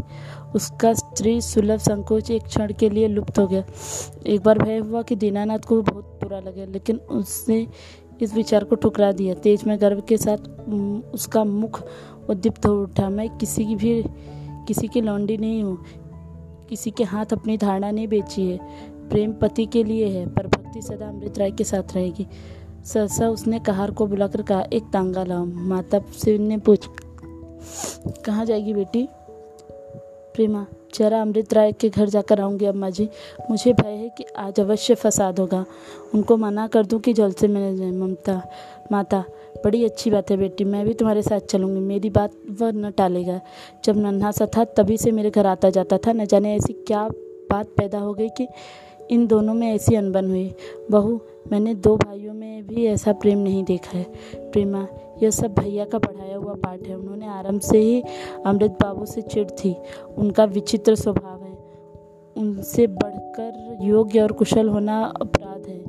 उसका 0.55 0.93
स्त्री 0.93 1.41
सुलभ 1.41 1.79
संकोच 1.79 2.31
एक 2.31 2.45
क्षण 2.45 2.73
के 2.73 2.91
लिए 2.91 3.09
लुप्त 3.09 3.39
हो 3.39 3.47
गया। 3.47 3.65
एक 4.27 4.43
बार 4.43 4.59
भय 4.59 4.79
हुआ 4.79 5.03
कि 5.03 5.17
दीनानाथ 5.17 5.59
को 5.59 5.81
बहुत 5.83 6.19
बुरा 6.23 6.41
लगे, 6.41 6.67
लेकिन 6.67 6.97
उसने 6.97 7.67
इस 8.21 8.35
विचार 8.35 8.65
को 8.65 8.77
ठुकरा 8.77 9.11
दिया। 9.13 9.35
तेज 9.35 9.65
में 9.65 9.81
गर्व 9.81 10.01
के 10.01 10.17
साथ 10.17 10.71
उसका 11.15 11.45
मुख 11.45 11.83
उद्दीप्त 12.31 12.67
हो 12.67 12.73
उठा, 12.83 13.09
मैं 13.09 13.29
किसी 13.31 13.65
की 13.65 13.77
भी, 13.77 14.03
किसी 14.69 14.89
की 14.89 15.01
लौंडी 15.01 15.37
नहीं 15.37 15.63
हूँ। 15.63 15.79
किसी 16.69 16.91
के 16.91 17.05
हाथ 17.05 17.33
अपनी 17.33 17.57
धारणा 17.57 17.91
नहीं 17.91 18.09
बेची 18.09 18.47
है। 18.47 18.59
प्रेम 19.11 19.33
पति 19.33 19.67
के 19.67 19.85
लिए 19.85 20.09
है, 20.09 20.27
पर 20.27 20.47
भक्ति 20.47 20.83
सदा 20.83 21.09
अमृत 21.09 21.39
राय 21.39 21.51
के 21.51 21.65
साथ 21.65 21.95
रहेगी। 21.95 22.27
सहसा 22.85 23.29
उसने 23.29 23.59
कहार 23.59 23.91
को 23.91 24.07
बुलाकर 24.07 24.43
कहा, 24.43 24.61
एक 24.63 24.85
तांगा 24.93 25.25
लाओ। 25.25 25.45
माता 25.45 26.01
से 26.15 26.37
ने 26.39 26.59
पूछ, 26.59 26.89
कहाँ 28.25 28.45
जाएगी 28.45 28.75
बेटी? 28.75 29.09
प्रेमा 30.41 30.67
जरा 30.95 31.23
अमृत 31.23 31.55
राय 31.55 31.73
के 31.73 31.89
घर 31.89 32.09
जाकर 32.09 32.41
आऊँगी 32.41 32.65
अम्मा 32.65 32.91
जी। 32.91 33.09
मुझे 33.51 33.73
भय 33.73 33.89
है 33.89 34.09
कि 34.09 34.25
आज 34.25 34.61
अवश्य 34.61 34.95
फसाद 34.95 35.41
होगा। 35.41 35.65
उनको 36.15 36.37
मना 36.37 36.67
कर 36.67 36.87
दूँ 36.87 37.01
कि 37.01 37.13
जल्द 37.13 37.37
से 37.37 37.49
मिल 37.49 37.77
जाए 37.79 37.91
ममता, 37.91 38.49
माता। 38.93 39.25
बड़ी 39.65 39.85
अच्छी 39.85 40.11
बात 40.11 40.31
है 40.31 40.37
बेटी, 40.37 40.65
मैं 40.65 40.87
भी 40.87 40.95
तुम्हारे 40.95 41.23
साथ 41.23 41.41
चलूँगी। 41.41 41.81
मेरी 41.81 42.11
बात 42.11 42.31
वह 42.51 42.73
न 42.73 42.91
टालेगा। 42.91 43.41
जब 43.85 43.97
नन्हा 43.97 44.31
सा 44.31 44.47
था 44.47 44.65
तभी 44.65 44.97
से 44.97 45.11
मेरे 45.11 45.31
घर 45.31 45.47
आता 45.47 45.71
जाता 45.71 45.99
था। 45.99 46.13
न 46.13 46.25
जाने 46.25 46.57
ऐसी 46.57 46.73
क्या 46.73 47.09
बात 47.51 47.67
पैदा 47.67 47.99
हो 47.99 48.15
गई 48.15 48.29
कि 48.29 48.49
इन 49.11 49.27
दोनों 49.27 49.55
में 49.55 49.75
ऐसी 49.75 49.95
अनबन 49.95 50.29
हुई। 50.29 50.55
बहू, 50.91 51.21
मैंने 51.53 51.75
दो 51.75 51.97
भाइयों 51.97 52.35
में 52.35 52.67
भी 52.67 52.87
ऐसा 52.87 53.13
प्रेम 53.13 53.39
नहीं 53.39 53.65
देखा 53.65 53.99
है। 53.99 54.05
प्रेमा 54.35 54.87
यह 55.23 55.31
सब 55.31 55.55
भैया 55.55 55.85
का 55.85 55.99
पढ़ाया 55.99 56.37
हुआ 56.37 56.55
पाठ 56.55 56.83
है। 56.83 56.97
उन्होंने 56.97 57.27
आरंभ 57.29 57.61
से 57.61 57.79
ही 57.79 58.03
अमृत 58.47 58.79
बाबू 58.83 59.07
से 59.07 59.23
चिड़ 59.23 59.49
थी 59.51 59.77
उनका 60.19 60.45
विचित्र 60.47 60.95
स्वभाव 60.95 61.43
है। 61.43 61.59
उनसे 62.37 62.87
बढ़कर 62.87 63.79
योग्य 63.83 64.21
और 64.21 64.33
कुशल 64.33 64.69
होना 64.69 65.03
अपराध 65.21 65.69
है, 65.69 65.81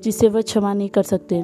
जिसे 0.00 0.28
वह 0.28 0.42
क्षमा 0.42 0.72
नहीं 0.74 0.88
कर 0.88 1.02
सकते। 1.02 1.42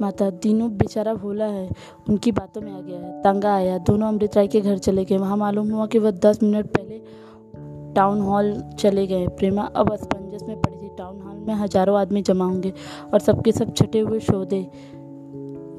माता 0.00 0.28
दीनू 0.32 0.68
बेचारा 0.68 1.14
भोला 1.14 1.44
है, 1.44 1.68
उनकी 2.08 2.32
बातों 2.32 2.60
में 2.60 2.72
आ 2.72 2.80
गया 2.80 2.98
है। 2.98 3.22
तंगा 3.22 3.54
आया, 3.54 3.78
दोनों 3.78 4.08
अमृत 4.08 4.36
राय 4.36 4.46
के 4.46 4.60
घर 4.60 4.78
चले 4.78 5.04
गए। 5.04 5.16
वहाँ 5.16 5.36
मालूम 5.36 5.70
हुआ 5.70 5.86
कि 5.86 5.98
वह 5.98 6.10
दस 6.10 6.42
मिनट 6.42 6.66
पहले 6.66 7.00
टाउन 7.94 8.20
हॉल 8.20 8.52
चले 8.78 9.06
गए। 9.06 9.26
प्रेमा 9.28 9.62
अब 9.62 9.92
असमंजस 9.92 10.42
में 10.48 10.60
पड़ी 10.60 10.76
थी। 10.76 10.88
टाउन 10.98 11.20
हॉल 11.20 11.36
में 11.38 11.54
हज़ारों 11.54 11.98
आदमी 11.98 12.22
जमा 12.22 12.44
होंगे 12.44 12.72
और 13.12 13.20
सबके 13.20 13.52
सब 13.52 13.74
छटे 13.74 14.00
हुए 14.00 14.20
शोधे 14.20 14.66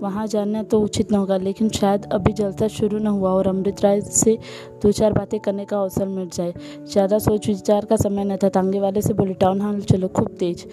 वहाँ 0.01 0.25
जाना 0.27 0.63
तो 0.63 0.79
उचित 0.81 1.11
न 1.11 1.15
होगा, 1.15 1.37
लेकिन 1.37 1.69
शायद 1.69 2.05
अभी 2.13 2.33
जलसा 2.33 2.67
शुरू 2.69 2.97
न 2.99 3.07
हुआ 3.07 3.31
और 3.31 3.47
अमृत 3.47 3.81
राय 3.83 4.01
से 4.01 4.37
दो 4.83 4.91
चार 4.91 5.13
बातें 5.13 5.39
करने 5.39 5.65
का 5.65 5.77
अवसर 5.77 6.07
मिल 6.07 6.29
जाए। 6.29 6.53
ज़्यादा 6.85 7.19
सोच 7.19 7.47
विचार 7.47 7.85
का 7.85 7.95
समय 7.97 8.23
न 8.23 8.37
था, 8.37 8.49
तांगे 8.49 8.79
वाले 8.79 9.01
से 9.01 9.13
बोले 9.13 9.33
टाउन 9.35 9.61
हॉल 9.61 9.81
चलो, 9.83 10.07
खूब 10.07 10.35
तेज। 10.39 10.67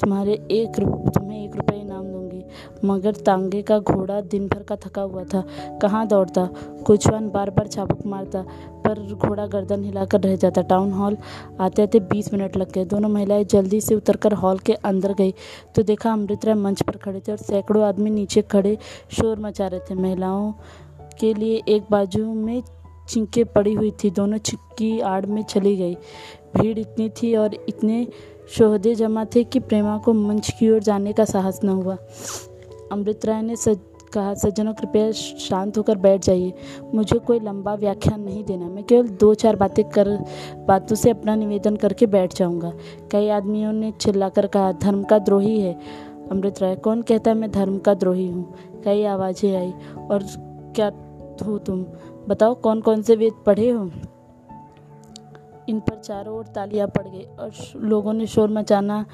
तुम्हारे 0.00 0.32
एक 0.50 0.80
तुम्हें 1.14 1.44
एक 1.44 1.56
रुपये 1.56 1.80
इनाम 1.80 2.04
दूँगी। 2.04 2.44
मगर 2.84 3.12
तांगे 3.12 3.62
का 3.62 3.78
घोड़ा 3.78 4.20
दिन 4.20 4.48
भर 4.48 4.62
का 4.62 4.76
थका 4.76 5.02
हुआ 5.02 5.24
था। 5.24 5.42
कहाँ 5.82 6.06
दौड़ता? 6.06 6.48
कुछवान 6.86 7.28
बार 7.28 7.50
बार 7.50 7.66
चाबुक 7.66 8.06
मारता, 8.06 8.42
पर 8.84 9.00
घोड़ा 9.14 9.46
गर्दन 9.46 9.84
हिलाकर 9.84 10.20
रह 10.20 10.36
जाता। 10.36 10.62
टाउन 10.62 10.92
हॉल 10.92 11.16
आते 11.60 11.82
आते 11.82 12.00
बीस 12.00 12.32
मिनट 12.34 12.56
लग 12.56 12.72
गए। 12.72 12.84
दोनों 12.84 13.08
महिलाएँ 13.08 13.44
जल्दी 13.44 13.80
से 13.80 13.94
उतरकर 13.94 14.32
हॉल 14.32 14.58
के 14.58 14.74
अंदर 14.74 15.12
गई। 15.12 15.34
तो 15.74 15.82
देखा 15.82 16.12
अमृत 16.12 16.44
राय 16.44 16.54
मंच 16.54 16.82
पर 16.82 16.96
खड़े 16.96 17.20
थे 17.20 17.32
और 17.32 17.38
सैकड़ों 17.38 17.84
आदमी 17.84 18.10
नीचे 18.10 18.42
खड़े 18.42 18.78
शोर 19.10 19.38
मचा 19.38 19.66
रहे 19.66 19.80
थे। 19.80 19.94
महिलाओं 19.94 20.52
के 21.20 21.34
लिए 21.34 21.62
एक 21.68 21.84
बाजू 21.90 22.32
में 22.34 22.62
चिंके 23.08 23.44
पड़ी 23.44 23.72
हुई 23.74 23.90
थी। 24.04 24.10
दोनों 24.10 24.38
चिक्की 24.38 25.00
आड़ 25.00 25.26
में 25.26 25.42
चली 25.42 25.76
गई। 25.76 25.94
भीड़ 26.56 26.78
इतनी 26.78 27.08
थी 27.08 27.34
और 27.36 27.54
इतने 27.68 28.06
शोहदे 28.48 28.94
जमा 28.94 29.24
थे 29.24 29.44
कि 29.44 29.60
प्रेमा 29.60 29.98
को 29.98 30.12
मंच 30.12 30.50
की 30.50 30.70
ओर 30.70 30.80
जाने 30.80 31.12
का 31.12 31.24
साहस 31.24 31.60
न 31.64 31.68
हुआ। 31.68 31.96
अमृत 32.92 33.26
राय 33.26 33.42
ने 33.42 33.56
सज, 33.56 33.78
कहा, 34.12 34.34
सज्जनों, 34.34 34.74
कृपया 34.74 35.12
शांत 35.12 35.78
होकर 35.78 35.98
बैठ 35.98 36.24
जाइए। 36.24 36.52
मुझे 36.94 37.18
कोई 37.18 37.40
लंबा 37.40 37.74
व्याख्यान 37.74 38.20
नहीं 38.20 38.44
देना। 38.44 38.68
मैं 38.68 38.84
केवल 38.84 39.08
दो 39.08 39.34
चार 39.34 39.56
बातें 39.56 39.84
कर, 39.84 40.08
बातों 40.68 40.96
से 40.96 41.10
अपना 41.10 41.34
निवेदन 41.34 41.76
करके 41.76 42.06
बैठ 42.06 42.34
जाऊँगा। 42.34 42.72
कई 43.12 43.28
आदमियों 43.28 43.72
ने 43.72 43.90
चिल्लाकर 43.90 44.46
कहा, 44.46 44.72
धर्म 44.72 45.04
का 45.04 45.18
द्रोही 45.18 45.60
है। 45.60 45.78
अमृत 46.30 46.62
राय, 46.62 46.76
कौन 46.76 47.02
कहता 47.02 47.30
है 47.30 47.36
मैं 47.36 47.50
धर्म 47.50 47.78
का 47.78 47.94
द्रोही 47.94 48.28
हूँ? 48.28 48.54
कई 48.84 49.04
आवाज़ें 49.04 49.56
आई, 49.56 49.72
और 50.10 50.24
क्या 50.76 50.92
हो 51.46 51.58
तुम? 51.58 51.86
बताओ 52.28 52.54
कौन 52.54 52.80
कौन 52.80 53.02
से 53.02 53.16
वेद 53.16 53.32
पढ़े 53.46 53.70
हो? 53.70 53.90
इन 55.68 55.80
पर 55.80 56.00
चारों 56.00 56.36
ओर 56.38 56.44
तालियाँ 56.46 56.88
पड़ 56.88 57.06
गई 57.08 57.22
और 57.22 57.50
लोगों 57.76 58.12
ने 58.12 58.26
शोर 58.26 58.50
मचाना, 58.50 59.04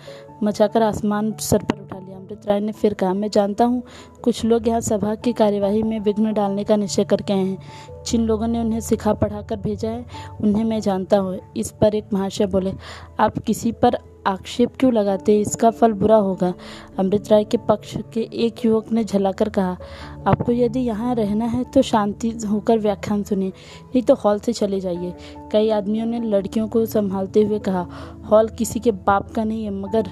मचाकर 0.42 0.82
आसमान 0.82 1.32
सर 1.32 1.58
पर 1.58 1.80
उठा 1.80 1.98
लिया। 1.98 2.16
अमृत 2.16 2.46
राय 2.48 2.60
ने 2.60 2.72
फिर 2.72 2.94
कहा, 2.94 3.14
मैं 3.14 3.30
जानता 3.30 3.64
हूँ, 3.64 3.82
कुछ 4.22 4.44
लोग 4.44 4.68
यहाँ 4.68 4.80
सभा 4.80 5.14
की 5.14 5.32
कार्यवाही 5.32 5.82
में 5.82 6.00
विघ्न 6.00 6.32
डालने 6.32 6.64
का 6.64 6.76
निश्चय 6.76 7.04
करके 7.04 7.32
आए 7.32 7.38
हैं। 7.38 8.02
जिन 8.06 8.20
लोगों 8.20 8.46
ने 8.46 8.60
उन्हें 8.60 8.80
सिखा 8.80 9.12
पढ़ा 9.12 9.42
कर 9.42 9.56
भेजा 9.56 9.90
है, 9.90 10.06
उन्हें 10.40 10.64
मैं 10.64 10.80
जानता 10.80 11.18
हूँ। 11.18 11.38
इस 11.56 11.70
पर 11.70 11.94
एक 11.94 12.12
महाशय 12.12 12.46
बोले, 12.46 12.72
आप 13.20 13.38
किसी 13.38 13.72
पर 13.72 13.98
आक्षेप 14.26 14.76
क्यों 14.80 14.92
लगाते 14.92 15.38
इसका 15.40 15.70
फल 15.70 15.92
बुरा 15.94 16.16
होगा। 16.16 16.52
अमृत 16.98 17.30
राय 17.30 17.44
के 17.44 17.56
पक्ष 17.68 17.96
के 18.14 18.28
एक 18.36 18.64
युवक 18.64 18.92
ने 18.92 19.04
झलाकर 19.04 19.48
कहा, 19.48 19.76
आपको 20.26 20.52
यदि 20.52 20.80
यहाँ 20.80 21.14
रहना 21.14 21.44
है 21.46 21.62
तो 21.64 21.82
शांति 21.82 22.30
होकर 22.42 22.78
व्याख्यान 22.78 23.22
सुनिए, 23.22 23.48
नहीं 23.48 24.02
तो 24.02 24.14
हॉल 24.14 24.38
से 24.38 24.52
चले 24.52 24.80
जाइए। 24.80 25.14
कई 25.52 25.70
आदमियों 25.70 26.06
ने 26.06 26.20
लड़कियों 26.20 26.68
को 26.68 26.84
संभालते 26.86 27.42
हुए 27.42 27.58
कहा, 27.60 27.86
हॉल 28.24 28.48
किसी 28.48 28.80
के 28.80 28.90
बाप 28.92 29.30
का 29.30 29.44
नहीं 29.44 29.64
है, 29.64 29.70
मगर 29.72 30.10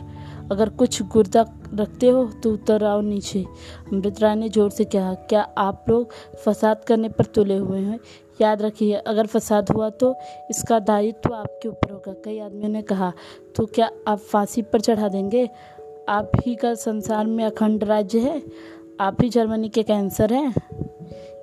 अगर 0.52 0.68
कुछ 0.68 1.02
गुर्दा 1.04 1.44
रखते 1.74 2.08
हो 2.08 2.24
तो 2.42 2.52
उतर 2.52 2.84
आओ 2.84 3.00
नीचे। 3.00 3.44
अमृत 3.92 4.20
राय 4.20 4.34
ने 4.34 4.48
ज़ोर 4.48 4.70
से 4.70 4.84
कहा, 4.86 5.12
क्या 5.14 5.42
आप 5.58 5.84
लोग 5.88 6.12
फसाद 6.44 6.84
करने 6.84 7.08
पर 7.08 7.24
तुले 7.24 7.56
हुए 7.56 7.80
हैं? 7.80 7.98
याद 8.40 8.62
रखिए, 8.62 8.94
अगर 8.96 9.26
फसाद 9.26 9.70
हुआ 9.70 9.88
तो 9.90 10.14
इसका 10.50 10.78
दायित्व 10.78 11.34
आपके 11.34 11.68
ऊपर 11.68 11.90
होगा। 11.90 12.12
कई 12.24 12.38
आदमियों 12.38 12.68
ने 12.68 12.82
कहा 12.82 13.12
तो 13.56 13.66
क्या 13.66 13.90
आप 14.08 14.18
फांसी 14.18 14.62
पर 14.62 14.80
चढ़ा 14.80 15.08
देंगे? 15.08 15.48
आप 16.08 16.32
ही 16.46 16.54
का 16.54 16.74
संसार 16.74 17.26
में 17.26 17.44
अखंड 17.44 17.84
राज्य 17.84 18.18
है। 18.18 18.42
आप 19.00 19.22
ही 19.22 19.28
जर्मनी 19.28 19.68
के 19.68 19.82
कैंसर 19.82 20.32
हैं। 20.32 20.54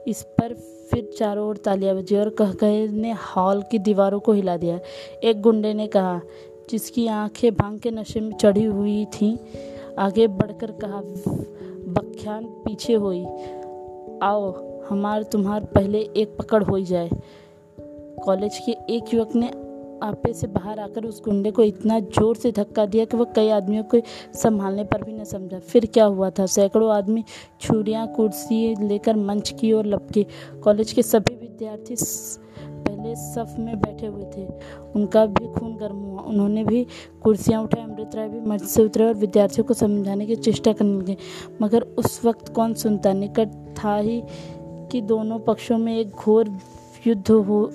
इस 0.08 0.24
पर 0.24 0.54
फिर 0.92 1.10
चारों 1.18 1.48
ओर 1.48 1.58
तालियाँ 1.58 1.96
बजी 1.96 2.16
और 2.16 2.30
कह 2.30 2.52
गए 2.52 2.88
ने 2.88 3.12
हॉल 3.12 3.62
की 3.62 3.80
दीवारों 3.80 4.20
को 4.20 4.32
हिला 4.32 4.58
दिया। 4.58 4.80
एक 5.24 5.42
गुंडे 5.42 5.74
ने 5.74 5.88
कहा, 5.88 6.22
जिसकी 6.70 7.08
आँखें 7.08 7.56
भाँग 7.56 7.80
के 7.80 7.92
नशे 7.92 8.20
में 8.20 8.36
चढ़ी 8.38 8.64
हुई 8.64 9.06
थीं, 9.06 9.38
आगे 10.00 10.28
बढ़कर 10.28 10.72
कहा, 10.72 11.02
बख्यान 11.94 12.44
पीछे 12.44 12.94
हुई। 12.94 13.24
आओ 14.22 14.52
हमार 14.90 15.24
तुम्हार 15.24 15.66
पहले 15.66 16.00
एक 16.18 16.36
पकड़ 16.38 16.64
हो 16.64 16.80
जाए। 16.80 17.10
कॉलेज 18.26 18.58
के 18.66 18.72
एक 18.96 19.14
युवक 19.14 19.36
ने 19.36 19.48
आपे 20.04 20.34
से 20.34 20.48
बाहर 20.48 20.80
आकर 20.80 21.06
उस 21.06 21.22
गुंडे 21.26 21.52
को 21.52 21.64
इतना 21.64 22.00
ज़ोर 22.00 22.36
से 22.36 22.52
धक्का 22.52 22.86
दिया 22.86 23.06
कि 23.06 23.18
वह 23.18 23.26
कई 23.36 23.50
आदमियों 23.50 23.84
को 23.84 24.02
संभालने 24.34 24.84
पर 24.84 25.04
भी 25.04 25.14
न 25.14 25.24
समझा। 25.24 25.60
फिर 25.60 25.86
क्या 25.86 26.06
हुआ 26.06 26.30
था? 26.30 26.46
सैकड़ों 26.46 26.92
आदमी 26.92 27.24
छुरियाँ 27.62 28.08
कुर्सी 28.08 28.76
लेकर 28.88 29.16
मंच 29.16 29.54
की 29.60 29.72
ओर 29.74 29.86
लपके। 29.86 30.26
कॉलेज 30.64 30.92
के 30.94 31.04
सभी 31.04 31.36
विद्यार्थी 31.36 31.96
पहले 32.64 33.16
सफ 33.16 33.56
में 33.60 33.80
बैठे 33.80 34.08
हुए 34.08 34.26
थे। 34.38 34.46
उनका 34.96 35.26
भी 35.26 35.48
खून 35.54 35.76
गर्म 35.78 35.96
हुआ। 35.96 36.22
उन्होंने 36.22 36.64
भी 36.64 36.86
कुर्सियाँ 37.24 37.64
उठाई, 37.64 37.84
अमृत 37.84 38.16
राय 38.16 38.30
भी 38.30 38.42
मंच 38.42 38.62
से 38.62 38.84
उतरे 38.84 39.06
और 39.06 39.14
विद्यार्थियों 39.14 39.66
को 39.66 39.74
समझाने 39.74 40.26
की 40.26 40.36
चेष्टा 40.36 40.74
करने 40.74 40.98
लगे। 41.00 41.18
मगर 41.62 41.82
उस 41.82 42.24
वक्त 42.26 42.54
कौन 42.54 42.74
सुनता? 42.74 43.14
निकट 43.14 43.50
था 43.78 43.96
ही 43.98 44.22
कि 44.92 45.02
दोनों 45.02 45.40
पक्षों 45.40 45.78
में 45.78 45.98
एक 45.98 46.10
घोर 46.10 46.50
युद्ध 47.08 47.32
हो, 47.32 47.70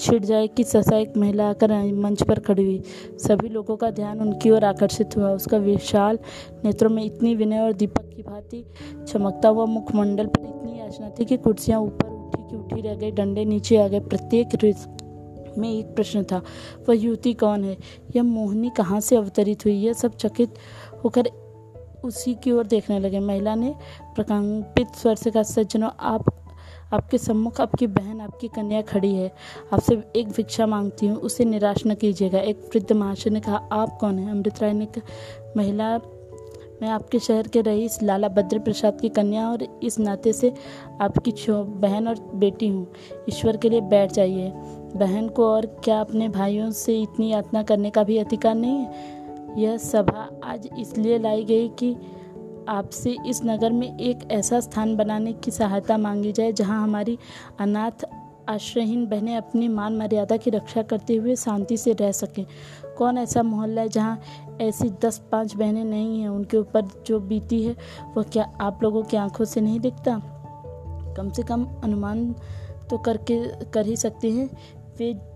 छिड़ 0.00 0.22
जाए 0.24 0.46
कि 0.46 0.64
ससा 0.64 0.96
एक 0.96 1.16
महिला 1.16 1.48
आकर 1.50 1.72
मंच 1.94 2.22
पर 2.22 2.38
खड़ी 2.38 2.64
हुई। 2.64 2.82
सभी 3.18 3.48
लोगों 3.48 3.76
का 3.76 3.90
ध्यान 3.90 4.20
उनकी 4.20 4.50
ओर 4.50 4.64
आकर्षित 4.64 5.16
हुआ। 5.16 5.30
उसका 5.30 5.56
विशाल 5.56 6.18
नेत्रों 6.64 6.90
में 6.90 7.04
इतनी 7.04 7.34
विनय 7.34 7.60
और 7.60 7.72
दीपक 7.72 8.10
की 8.16 8.22
भांति 8.22 8.64
चमकता 9.08 9.48
हुआ 9.48 9.64
मुखमंडल 9.66 10.26
पर 10.26 10.42
इतनी 10.42 10.78
याचना 10.80 11.10
थी 11.10 11.24
कि 11.24 11.36
कुर्सियाँ 11.36 11.80
ऊपर 11.80 12.08
उठी 12.08 12.42
की 12.42 12.56
उठी 12.56 12.80
रह 12.80 12.94
गई। 12.94 13.10
डंडे 13.10 13.44
नीचे 13.44 13.76
आ 13.76 13.88
गए। 13.88 14.00
प्रत्येक 14.00 14.74
में 15.58 15.70
एक 15.70 15.94
प्रश्न 15.94 16.22
था, 16.22 16.40
वह 16.88 16.94
युवती 16.94 17.32
कौन 17.34 17.64
है? 17.64 17.76
यह 18.16 18.22
मोहनी 18.22 18.70
कहाँ 18.76 19.00
से 19.00 19.16
अवतरित 19.16 19.64
हुई? 19.64 19.74
यह 19.74 19.92
सब 19.92 20.16
चकित 20.16 20.54
होकर 21.04 21.28
उसी 22.04 22.34
की 22.34 22.52
ओर 22.52 22.66
देखने 22.66 22.98
लगे। 22.98 23.20
महिला 23.20 23.54
ने 23.54 23.74
प्रकंपित 24.14 24.88
स्वर 24.94 25.14
से 25.14 25.30
कहा, 25.30 25.42
सज्जनों, 25.42 25.90
आप, 26.00 26.24
आपके 26.92 27.18
सम्मुख 27.18 27.60
आपकी 27.60 27.86
बहन, 27.86 28.20
आपकी 28.20 28.48
कन्या 28.48 28.82
खड़ी 28.82 29.14
है। 29.14 29.32
आपसे 29.72 30.02
एक 30.16 30.28
भिक्षा 30.28 30.66
मांगती 30.66 31.06
हूँ, 31.06 31.16
उसे 31.16 31.44
निराश 31.44 31.82
न 31.86 31.94
कीजिएगा। 31.94 32.38
एक 32.38 32.56
वृद्ध 32.56 32.92
महाशय 32.92 33.30
ने 33.30 33.40
कहा, 33.40 33.68
आप 33.72 33.98
कौन 34.00 34.18
है? 34.18 34.30
अमृत 34.30 34.62
राय 34.62 34.72
ने 34.72 34.86
कहा, 34.86 35.02
महिला, 35.56 36.00
मैं 36.82 36.90
आपके 36.90 37.18
शहर 37.18 37.48
के 37.48 37.60
रईस 37.60 38.02
लाला 38.02 38.28
भद्र 38.28 38.58
प्रसाद 38.58 39.00
की 39.00 39.08
कन्या 39.08 39.50
और 39.50 39.80
इस 39.82 39.98
नाते 39.98 40.32
से 40.32 40.54
आपकी 41.00 41.30
छो, 41.30 41.64
बहन 41.64 42.08
और 42.08 42.30
बेटी 42.34 42.68
हूँ। 42.68 42.86
ईश्वर 43.28 43.56
के 43.56 43.68
लिए 43.68 43.80
बैठ 43.80 44.12
जाइए। 44.12 44.52
बहन 44.96 45.28
को 45.28 45.46
और 45.46 45.66
क्या 45.66 46.00
अपने 46.00 46.28
भाइयों 46.28 46.70
से 46.70 47.02
इतनी 47.02 47.32
यातना 47.32 47.62
करने 47.62 47.90
का 47.90 48.02
भी 48.02 48.18
अधिकार 48.18 48.54
नहीं 48.54 48.78
है? 48.78 49.13
यह 49.56 49.76
सभा 49.76 50.40
आज 50.44 50.68
इसलिए 50.78 51.18
लाई 51.18 51.44
गई 51.44 51.68
कि 51.68 51.96
आपसे 52.68 53.16
इस 53.26 53.40
नगर 53.44 53.72
में 53.72 53.98
एक 53.98 54.18
ऐसा 54.30 54.60
स्थान 54.60 54.96
बनाने 54.96 55.32
की 55.32 55.50
सहायता 55.50 55.98
मांगी 55.98 56.32
जाए, 56.32 56.52
जहाँ 56.52 56.82
हमारी 56.82 57.18
अनाथ 57.60 58.04
आश्रयहीन 58.48 59.06
बहनें 59.06 59.36
अपनी 59.36 59.68
मान 59.68 59.96
मर्यादा 59.96 60.36
की 60.36 60.50
रक्षा 60.50 60.82
करते 60.82 61.16
हुए 61.16 61.36
शांति 61.36 61.76
से 61.76 61.92
रह 61.92 62.12
सकें। 62.12 62.46
कौन 62.98 63.18
ऐसा 63.18 63.42
मोहल्ला 63.42 63.82
है 63.82 63.88
जहाँ 63.88 64.20
ऐसी 64.60 64.90
दस 64.90 65.18
पाँच 65.32 65.56
बहनें 65.56 65.84
नहीं 65.84 66.20
हैं? 66.20 66.28
उनके 66.28 66.56
ऊपर 66.56 66.82
जो 67.06 67.20
बीती 67.20 67.62
है, 67.64 67.76
वह 68.16 68.22
क्या 68.22 68.52
आप 68.60 68.82
लोगों 68.82 69.02
की 69.02 69.16
आँखों 69.16 69.44
से 69.44 69.60
नहीं 69.60 69.80
दिखता? 69.80 70.20
कम 71.16 71.30
से 71.30 71.42
कम 71.42 71.64
अनुमान 71.84 72.34
तो 72.90 72.98
करके, 72.98 73.64
कर 73.64 73.86
ही 73.86 73.96
सकते 73.96 74.30
हैं। 74.30 74.50
वे 74.98 75.33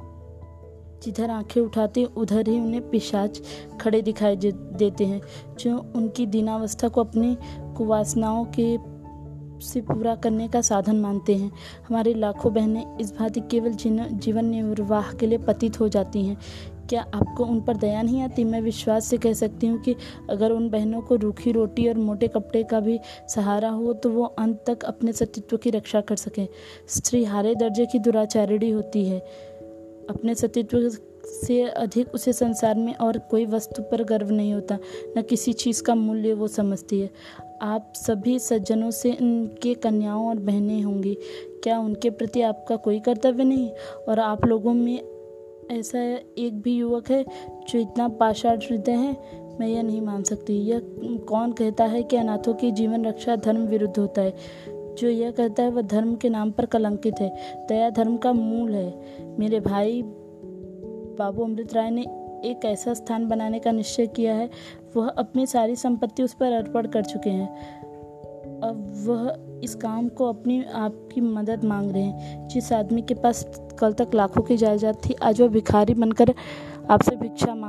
जिधर 1.03 1.31
आँखें 1.31 1.61
उठाते 1.61 2.05
उधर 2.05 2.49
ही 2.49 2.59
उन्हें 2.61 2.89
पिशाच 2.91 3.41
खड़े 3.81 4.03
दिखाई 4.03 4.37
देते 4.37 5.07
हैं। 5.07 5.21
जो 5.61 5.77
उनकी 5.97 6.27
दीनावस्था 6.27 6.89
को 6.89 7.01
अपनी 7.01 7.37
कुवासनाओं 7.77 8.45
के 8.59 8.77
से 9.61 9.81
पूरा 9.81 10.15
करने 10.15 10.49
का 10.49 10.61
साधन 10.61 10.97
मानते 10.97 11.35
हैं। 11.37 11.51
हमारी 11.89 12.15
लाखों 12.15 12.53
बहनें 12.55 12.99
इस 12.99 13.13
भांति 13.17 13.41
केवल 13.41 13.73
जीवन 13.73 14.45
निर्वाह 14.45 15.13
के 15.13 15.27
लिए 15.27 15.39
पतित 15.39 15.81
हो 15.81 15.89
जाती 15.89 16.25
हैं। 16.27 16.37
क्या 16.89 17.01
आपको 17.15 17.45
उन 17.45 17.61
पर 17.61 17.77
दया 17.77 18.03
नहीं 18.03 18.21
आती? 18.23 18.45
मैं 18.45 18.61
विश्वास 18.61 19.07
से 19.07 19.17
कह 19.19 19.33
सकती 19.33 19.67
हूँ 19.67 19.79
कि 19.79 19.95
अगर 20.31 20.53
उन 20.53 20.69
बहनों 20.71 21.01
को 21.01 21.17
रूखी 21.17 21.53
रोटी 21.53 21.89
और 21.89 21.99
मोटे 21.99 22.29
कपड़े 22.29 22.63
का 22.63 22.81
भी 22.81 22.99
सहारा 23.29 23.71
हो 23.71 23.93
तो 23.93 24.11
वो 24.11 24.25
अंत 24.39 24.63
तक 24.67 24.85
अपने 24.85 25.13
सतीत्व 25.13 25.57
की 25.57 25.71
रक्षा 25.71 26.01
कर 26.01 26.17
सकें। 26.17 26.47
स्त्री 26.89 27.25
हारे 27.25 27.55
दर्जे 27.55 27.87
की 27.87 27.99
दुराचारिणी 27.99 28.71
होती 28.71 29.05
है। 29.09 29.23
अपने 30.11 30.35
सतीत्व 30.35 30.89
से 31.25 31.63
अधिक 31.63 32.15
उसे 32.15 32.33
संसार 32.33 32.75
में 32.75 32.95
और 32.95 33.19
कोई 33.19 33.47
वस्तु 33.47 33.83
पर 33.83 34.05
गर्व 34.05 34.31
नहीं 34.31 34.55
होता, 34.55 34.79
न 35.19 35.23
किसी 35.23 35.53
चीज़ 35.53 35.83
का 35.83 35.95
मूल्य 35.95 36.35
वो 36.35 36.49
समझती 36.49 37.01
है। 37.01 37.11
आप 37.63 37.93
सभी 37.97 38.39
सज्जनों 38.39 38.91
से 38.91 39.13
उनके 39.21 39.75
कन्याओं 39.75 40.29
और 40.29 40.37
बहनें 40.37 40.83
होंगी। 40.83 41.19
क्या 41.63 41.79
उनके 41.79 42.11
प्रति 42.11 42.43
आपका 42.43 42.77
कोई 42.77 43.01
कर्तव्य 43.01 43.45
नहीं? 43.45 43.71
और 44.09 44.21
आप 44.21 44.45
लोगों 44.45 44.75
में 44.75 45.01
ऐसा 45.71 46.03
एक 46.39 46.61
भी 46.63 46.77
युवक 46.77 47.11
है 47.11 47.25
जो 47.69 47.79
इतना 47.79 48.09
पाषाण 48.09 48.57
हृदय 48.57 48.93
है? 48.93 49.17
मैं 49.61 49.69
यह 49.69 49.83
नहीं 49.83 50.01
मान 50.01 50.23
सकती। 50.23 50.59
यह 50.59 50.83
कौन 51.29 51.53
कहता 51.53 51.85
है 51.85 52.03
कि 52.03 52.17
अनाथों 52.17 52.55
की 52.55 52.71
जीवन 52.71 53.07
रक्षा 53.07 53.37
धर्म 53.37 53.67
विरुद्ध 53.67 53.99
होता 53.99 54.23
है? 54.23 54.35
जो 55.01 55.09
यह 55.09 55.31
कहता 55.31 55.63
है, 55.63 55.71
वह 55.71 55.83
धर्म 55.83 56.15
के 56.15 56.29
नाम 56.29 56.51
पर 56.51 56.67
कलंकित 56.67 57.15
है। 57.21 57.37
दया 57.69 57.91
धर्म 57.91 58.17
का 58.17 58.33
मूल 58.33 58.75
है। 58.75 59.03
मेरे 59.39 59.61
भाई 59.61 60.03
बाबू 61.19 61.45
अमृत 61.45 61.75
राय 61.75 61.91
ने 61.91 62.03
एक 62.45 62.61
ऐसा 62.65 62.95
स्थान 62.95 63.29
बनाने 63.29 63.59
का 63.59 63.73
निश्चय 63.73 64.07
किया 64.07 64.35
है। 64.35 64.51
वह 64.97 65.09
अपनी 65.09 65.47
सारी 65.47 65.77
संपत्ति 65.77 66.23
उस 66.23 66.35
पर 66.35 66.53
अर्पण 66.53 66.87
कर 66.87 67.03
चुके 67.03 67.31
हैं। 67.31 67.79
अब 68.61 68.93
वह 69.07 69.39
इस 69.65 69.75
काम 69.75 70.09
को 70.09 70.27
अपनी 70.27 70.65
आपकी 70.75 71.21
मदद 71.21 71.65
मांग 71.65 71.91
रहे 71.91 72.03
हैं। 72.03 72.49
जिस 72.49 72.73
आदमी 72.73 73.03
के 73.03 73.15
पास 73.15 73.61
कल 73.79 73.93
तक 73.93 74.11
लाखों 74.15 74.43
की 74.43 74.57
जायदाद 74.57 74.95
थी, 74.95 75.15
आज 75.23 75.41
वह 75.41 75.49
भिखारी 75.49 75.95
बनकर 75.95 76.35
आपसे 76.91 77.17
भिक्षा 77.17 77.55
मांग 77.55 77.68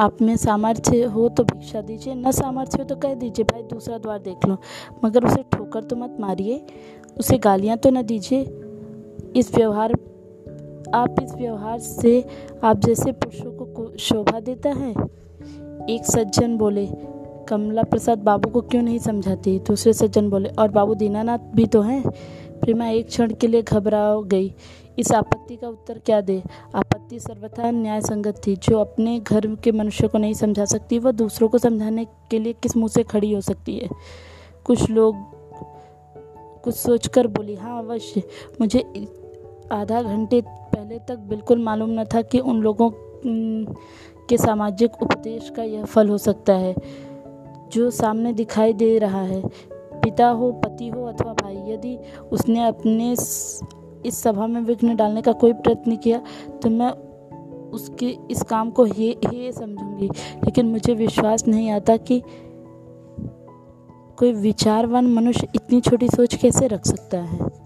आप 0.00 0.22
में 0.22 0.36
सामर्थ्य 0.36 1.02
हो 1.04 1.28
तो 1.28 1.44
भिक्षा 1.44 1.80
दीजिए, 1.80 2.14
न 2.14 2.30
सामर्थ्य 2.30 2.78
हो 2.78 2.84
तो 2.84 2.96
कह 2.96 3.14
दीजिए, 3.14 3.44
भाई 3.44 3.62
दूसरा 3.62 3.98
द्वार 3.98 4.18
देख 4.18 4.46
लो। 4.48 4.56
मगर 5.04 5.24
उसे 5.24 5.42
ठोकर 5.42 5.84
तो 5.84 5.96
मत 5.96 6.16
मारिए, 6.20 6.66
उसे 7.18 7.38
गालियाँ 7.38 7.76
तो 7.76 7.90
न 7.90 8.02
दीजिए। 8.02 8.42
इस 9.36 9.54
व्यवहार, 9.54 9.92
आप 10.94 11.16
इस 11.22 11.34
व्यवहार 11.34 11.78
से, 11.78 12.24
आप 12.64 12.78
जैसे 12.78 13.12
पुरुषों 13.12 13.50
को 13.50 13.96
शोभा 13.98 14.40
देता 14.40 14.70
है। 14.70 14.90
एक 15.90 16.00
सज्जन 16.04 16.56
बोले, 16.56 16.88
कमला 17.48 17.82
प्रसाद 17.82 18.18
बाबू 18.18 18.50
को 18.50 18.60
क्यों 18.60 18.82
नहीं 18.82 18.98
समझाती? 18.98 19.58
दूसरे 19.58 19.92
सज्जन 19.92 20.30
बोले, 20.30 20.48
और 20.48 20.68
बाबू 20.68 20.94
दीनानाथ 20.94 21.38
भी 21.38 21.66
तो 21.66 21.80
हैं। 21.80 22.10
प्रेमा 22.60 22.88
एक 22.88 23.06
क्षण 23.06 23.34
के 23.34 23.46
लिए 23.46 23.62
घबरा 23.62 24.20
गई। 24.20 24.54
इस 25.00 25.12
आपत्ति 25.12 25.56
का 25.56 25.68
उत्तर 25.68 25.98
क्या 25.98 26.20
दे? 26.20 26.42
आपत्ति 26.74 27.18
सर्वथा 27.20 27.70
न्याय 27.70 28.00
संगत 28.00 28.40
थी। 28.46 28.56
जो 28.56 28.78
अपने 28.78 29.18
घर 29.20 29.54
के 29.54 29.72
मनुष्य 29.72 30.08
को 30.08 30.18
नहीं 30.18 30.34
समझा 30.34 30.64
सकती, 30.64 30.98
वह 30.98 31.12
दूसरों 31.12 31.48
को 31.48 31.58
समझाने 31.58 32.04
के 32.30 32.38
लिए 32.38 32.52
किस 32.52 32.76
मुँह 32.76 32.88
से 32.88 33.02
खड़ी 33.02 33.32
हो 33.32 33.40
सकती 33.40 33.78
है? 33.78 33.88
कुछ 34.64 34.90
लोग 34.90 35.16
कुछ 36.62 36.74
सोचकर 36.74 37.26
बोली 37.26 37.54
हाँ 37.54 37.78
अवश्य। 37.78 38.22
मुझे 38.60 38.80
आधा 39.72 40.02
घंटे 40.02 40.42
पहले 40.48 40.98
तक 40.98 41.18
बिल्कुल 41.18 41.62
मालूम 41.62 41.90
न 41.90 42.04
था 42.04 42.22
कि 42.22 42.38
उन 42.38 42.60
लोगों 42.60 42.90
के 44.26 44.36
सामाजिक 44.36 45.02
उपदेश 45.02 45.50
का 45.50 45.62
यह 45.62 45.84
फल 45.84 46.08
हो 46.08 46.18
सकता 46.18 46.52
है, 46.52 46.74
जो 47.72 47.90
सामने 47.90 48.32
दिखाई 48.32 48.72
दे 48.72 48.98
रहा 48.98 49.22
है। 49.22 49.42
पिता 49.72 50.28
हो, 50.28 50.52
पति 50.52 50.88
हो 50.88 51.04
अथवा 51.04 51.32
भाई, 51.32 51.56
यदि 51.72 51.98
उसने 52.32 52.66
अपने 52.66 53.16
इस 54.06 54.22
सभा 54.22 54.46
में 54.46 54.60
विघ्न 54.60 54.96
डालने 54.96 55.22
का 55.22 55.32
कोई 55.32 55.52
प्रयत्न 55.52 55.96
किया 55.96 56.22
तो 56.62 56.70
मैं 56.70 56.90
उसके, 57.70 58.16
इस 58.30 58.42
काम 58.42 58.70
को 58.70 58.84
हे 58.84 59.10
हे 59.26 59.52
समझूँगी। 59.52 60.08
लेकिन 60.44 60.66
मुझे 60.66 60.94
विश्वास 60.94 61.46
नहीं 61.48 61.70
आता 61.70 61.96
कि 61.96 62.22
कोई 64.18 64.32
विचारवान 64.32 65.06
मनुष्य 65.06 65.48
इतनी 65.54 65.80
छोटी 65.80 66.08
सोच 66.08 66.34
कैसे 66.34 66.66
रख 66.66 66.86
सकता 66.86 67.18
है। 67.18 67.59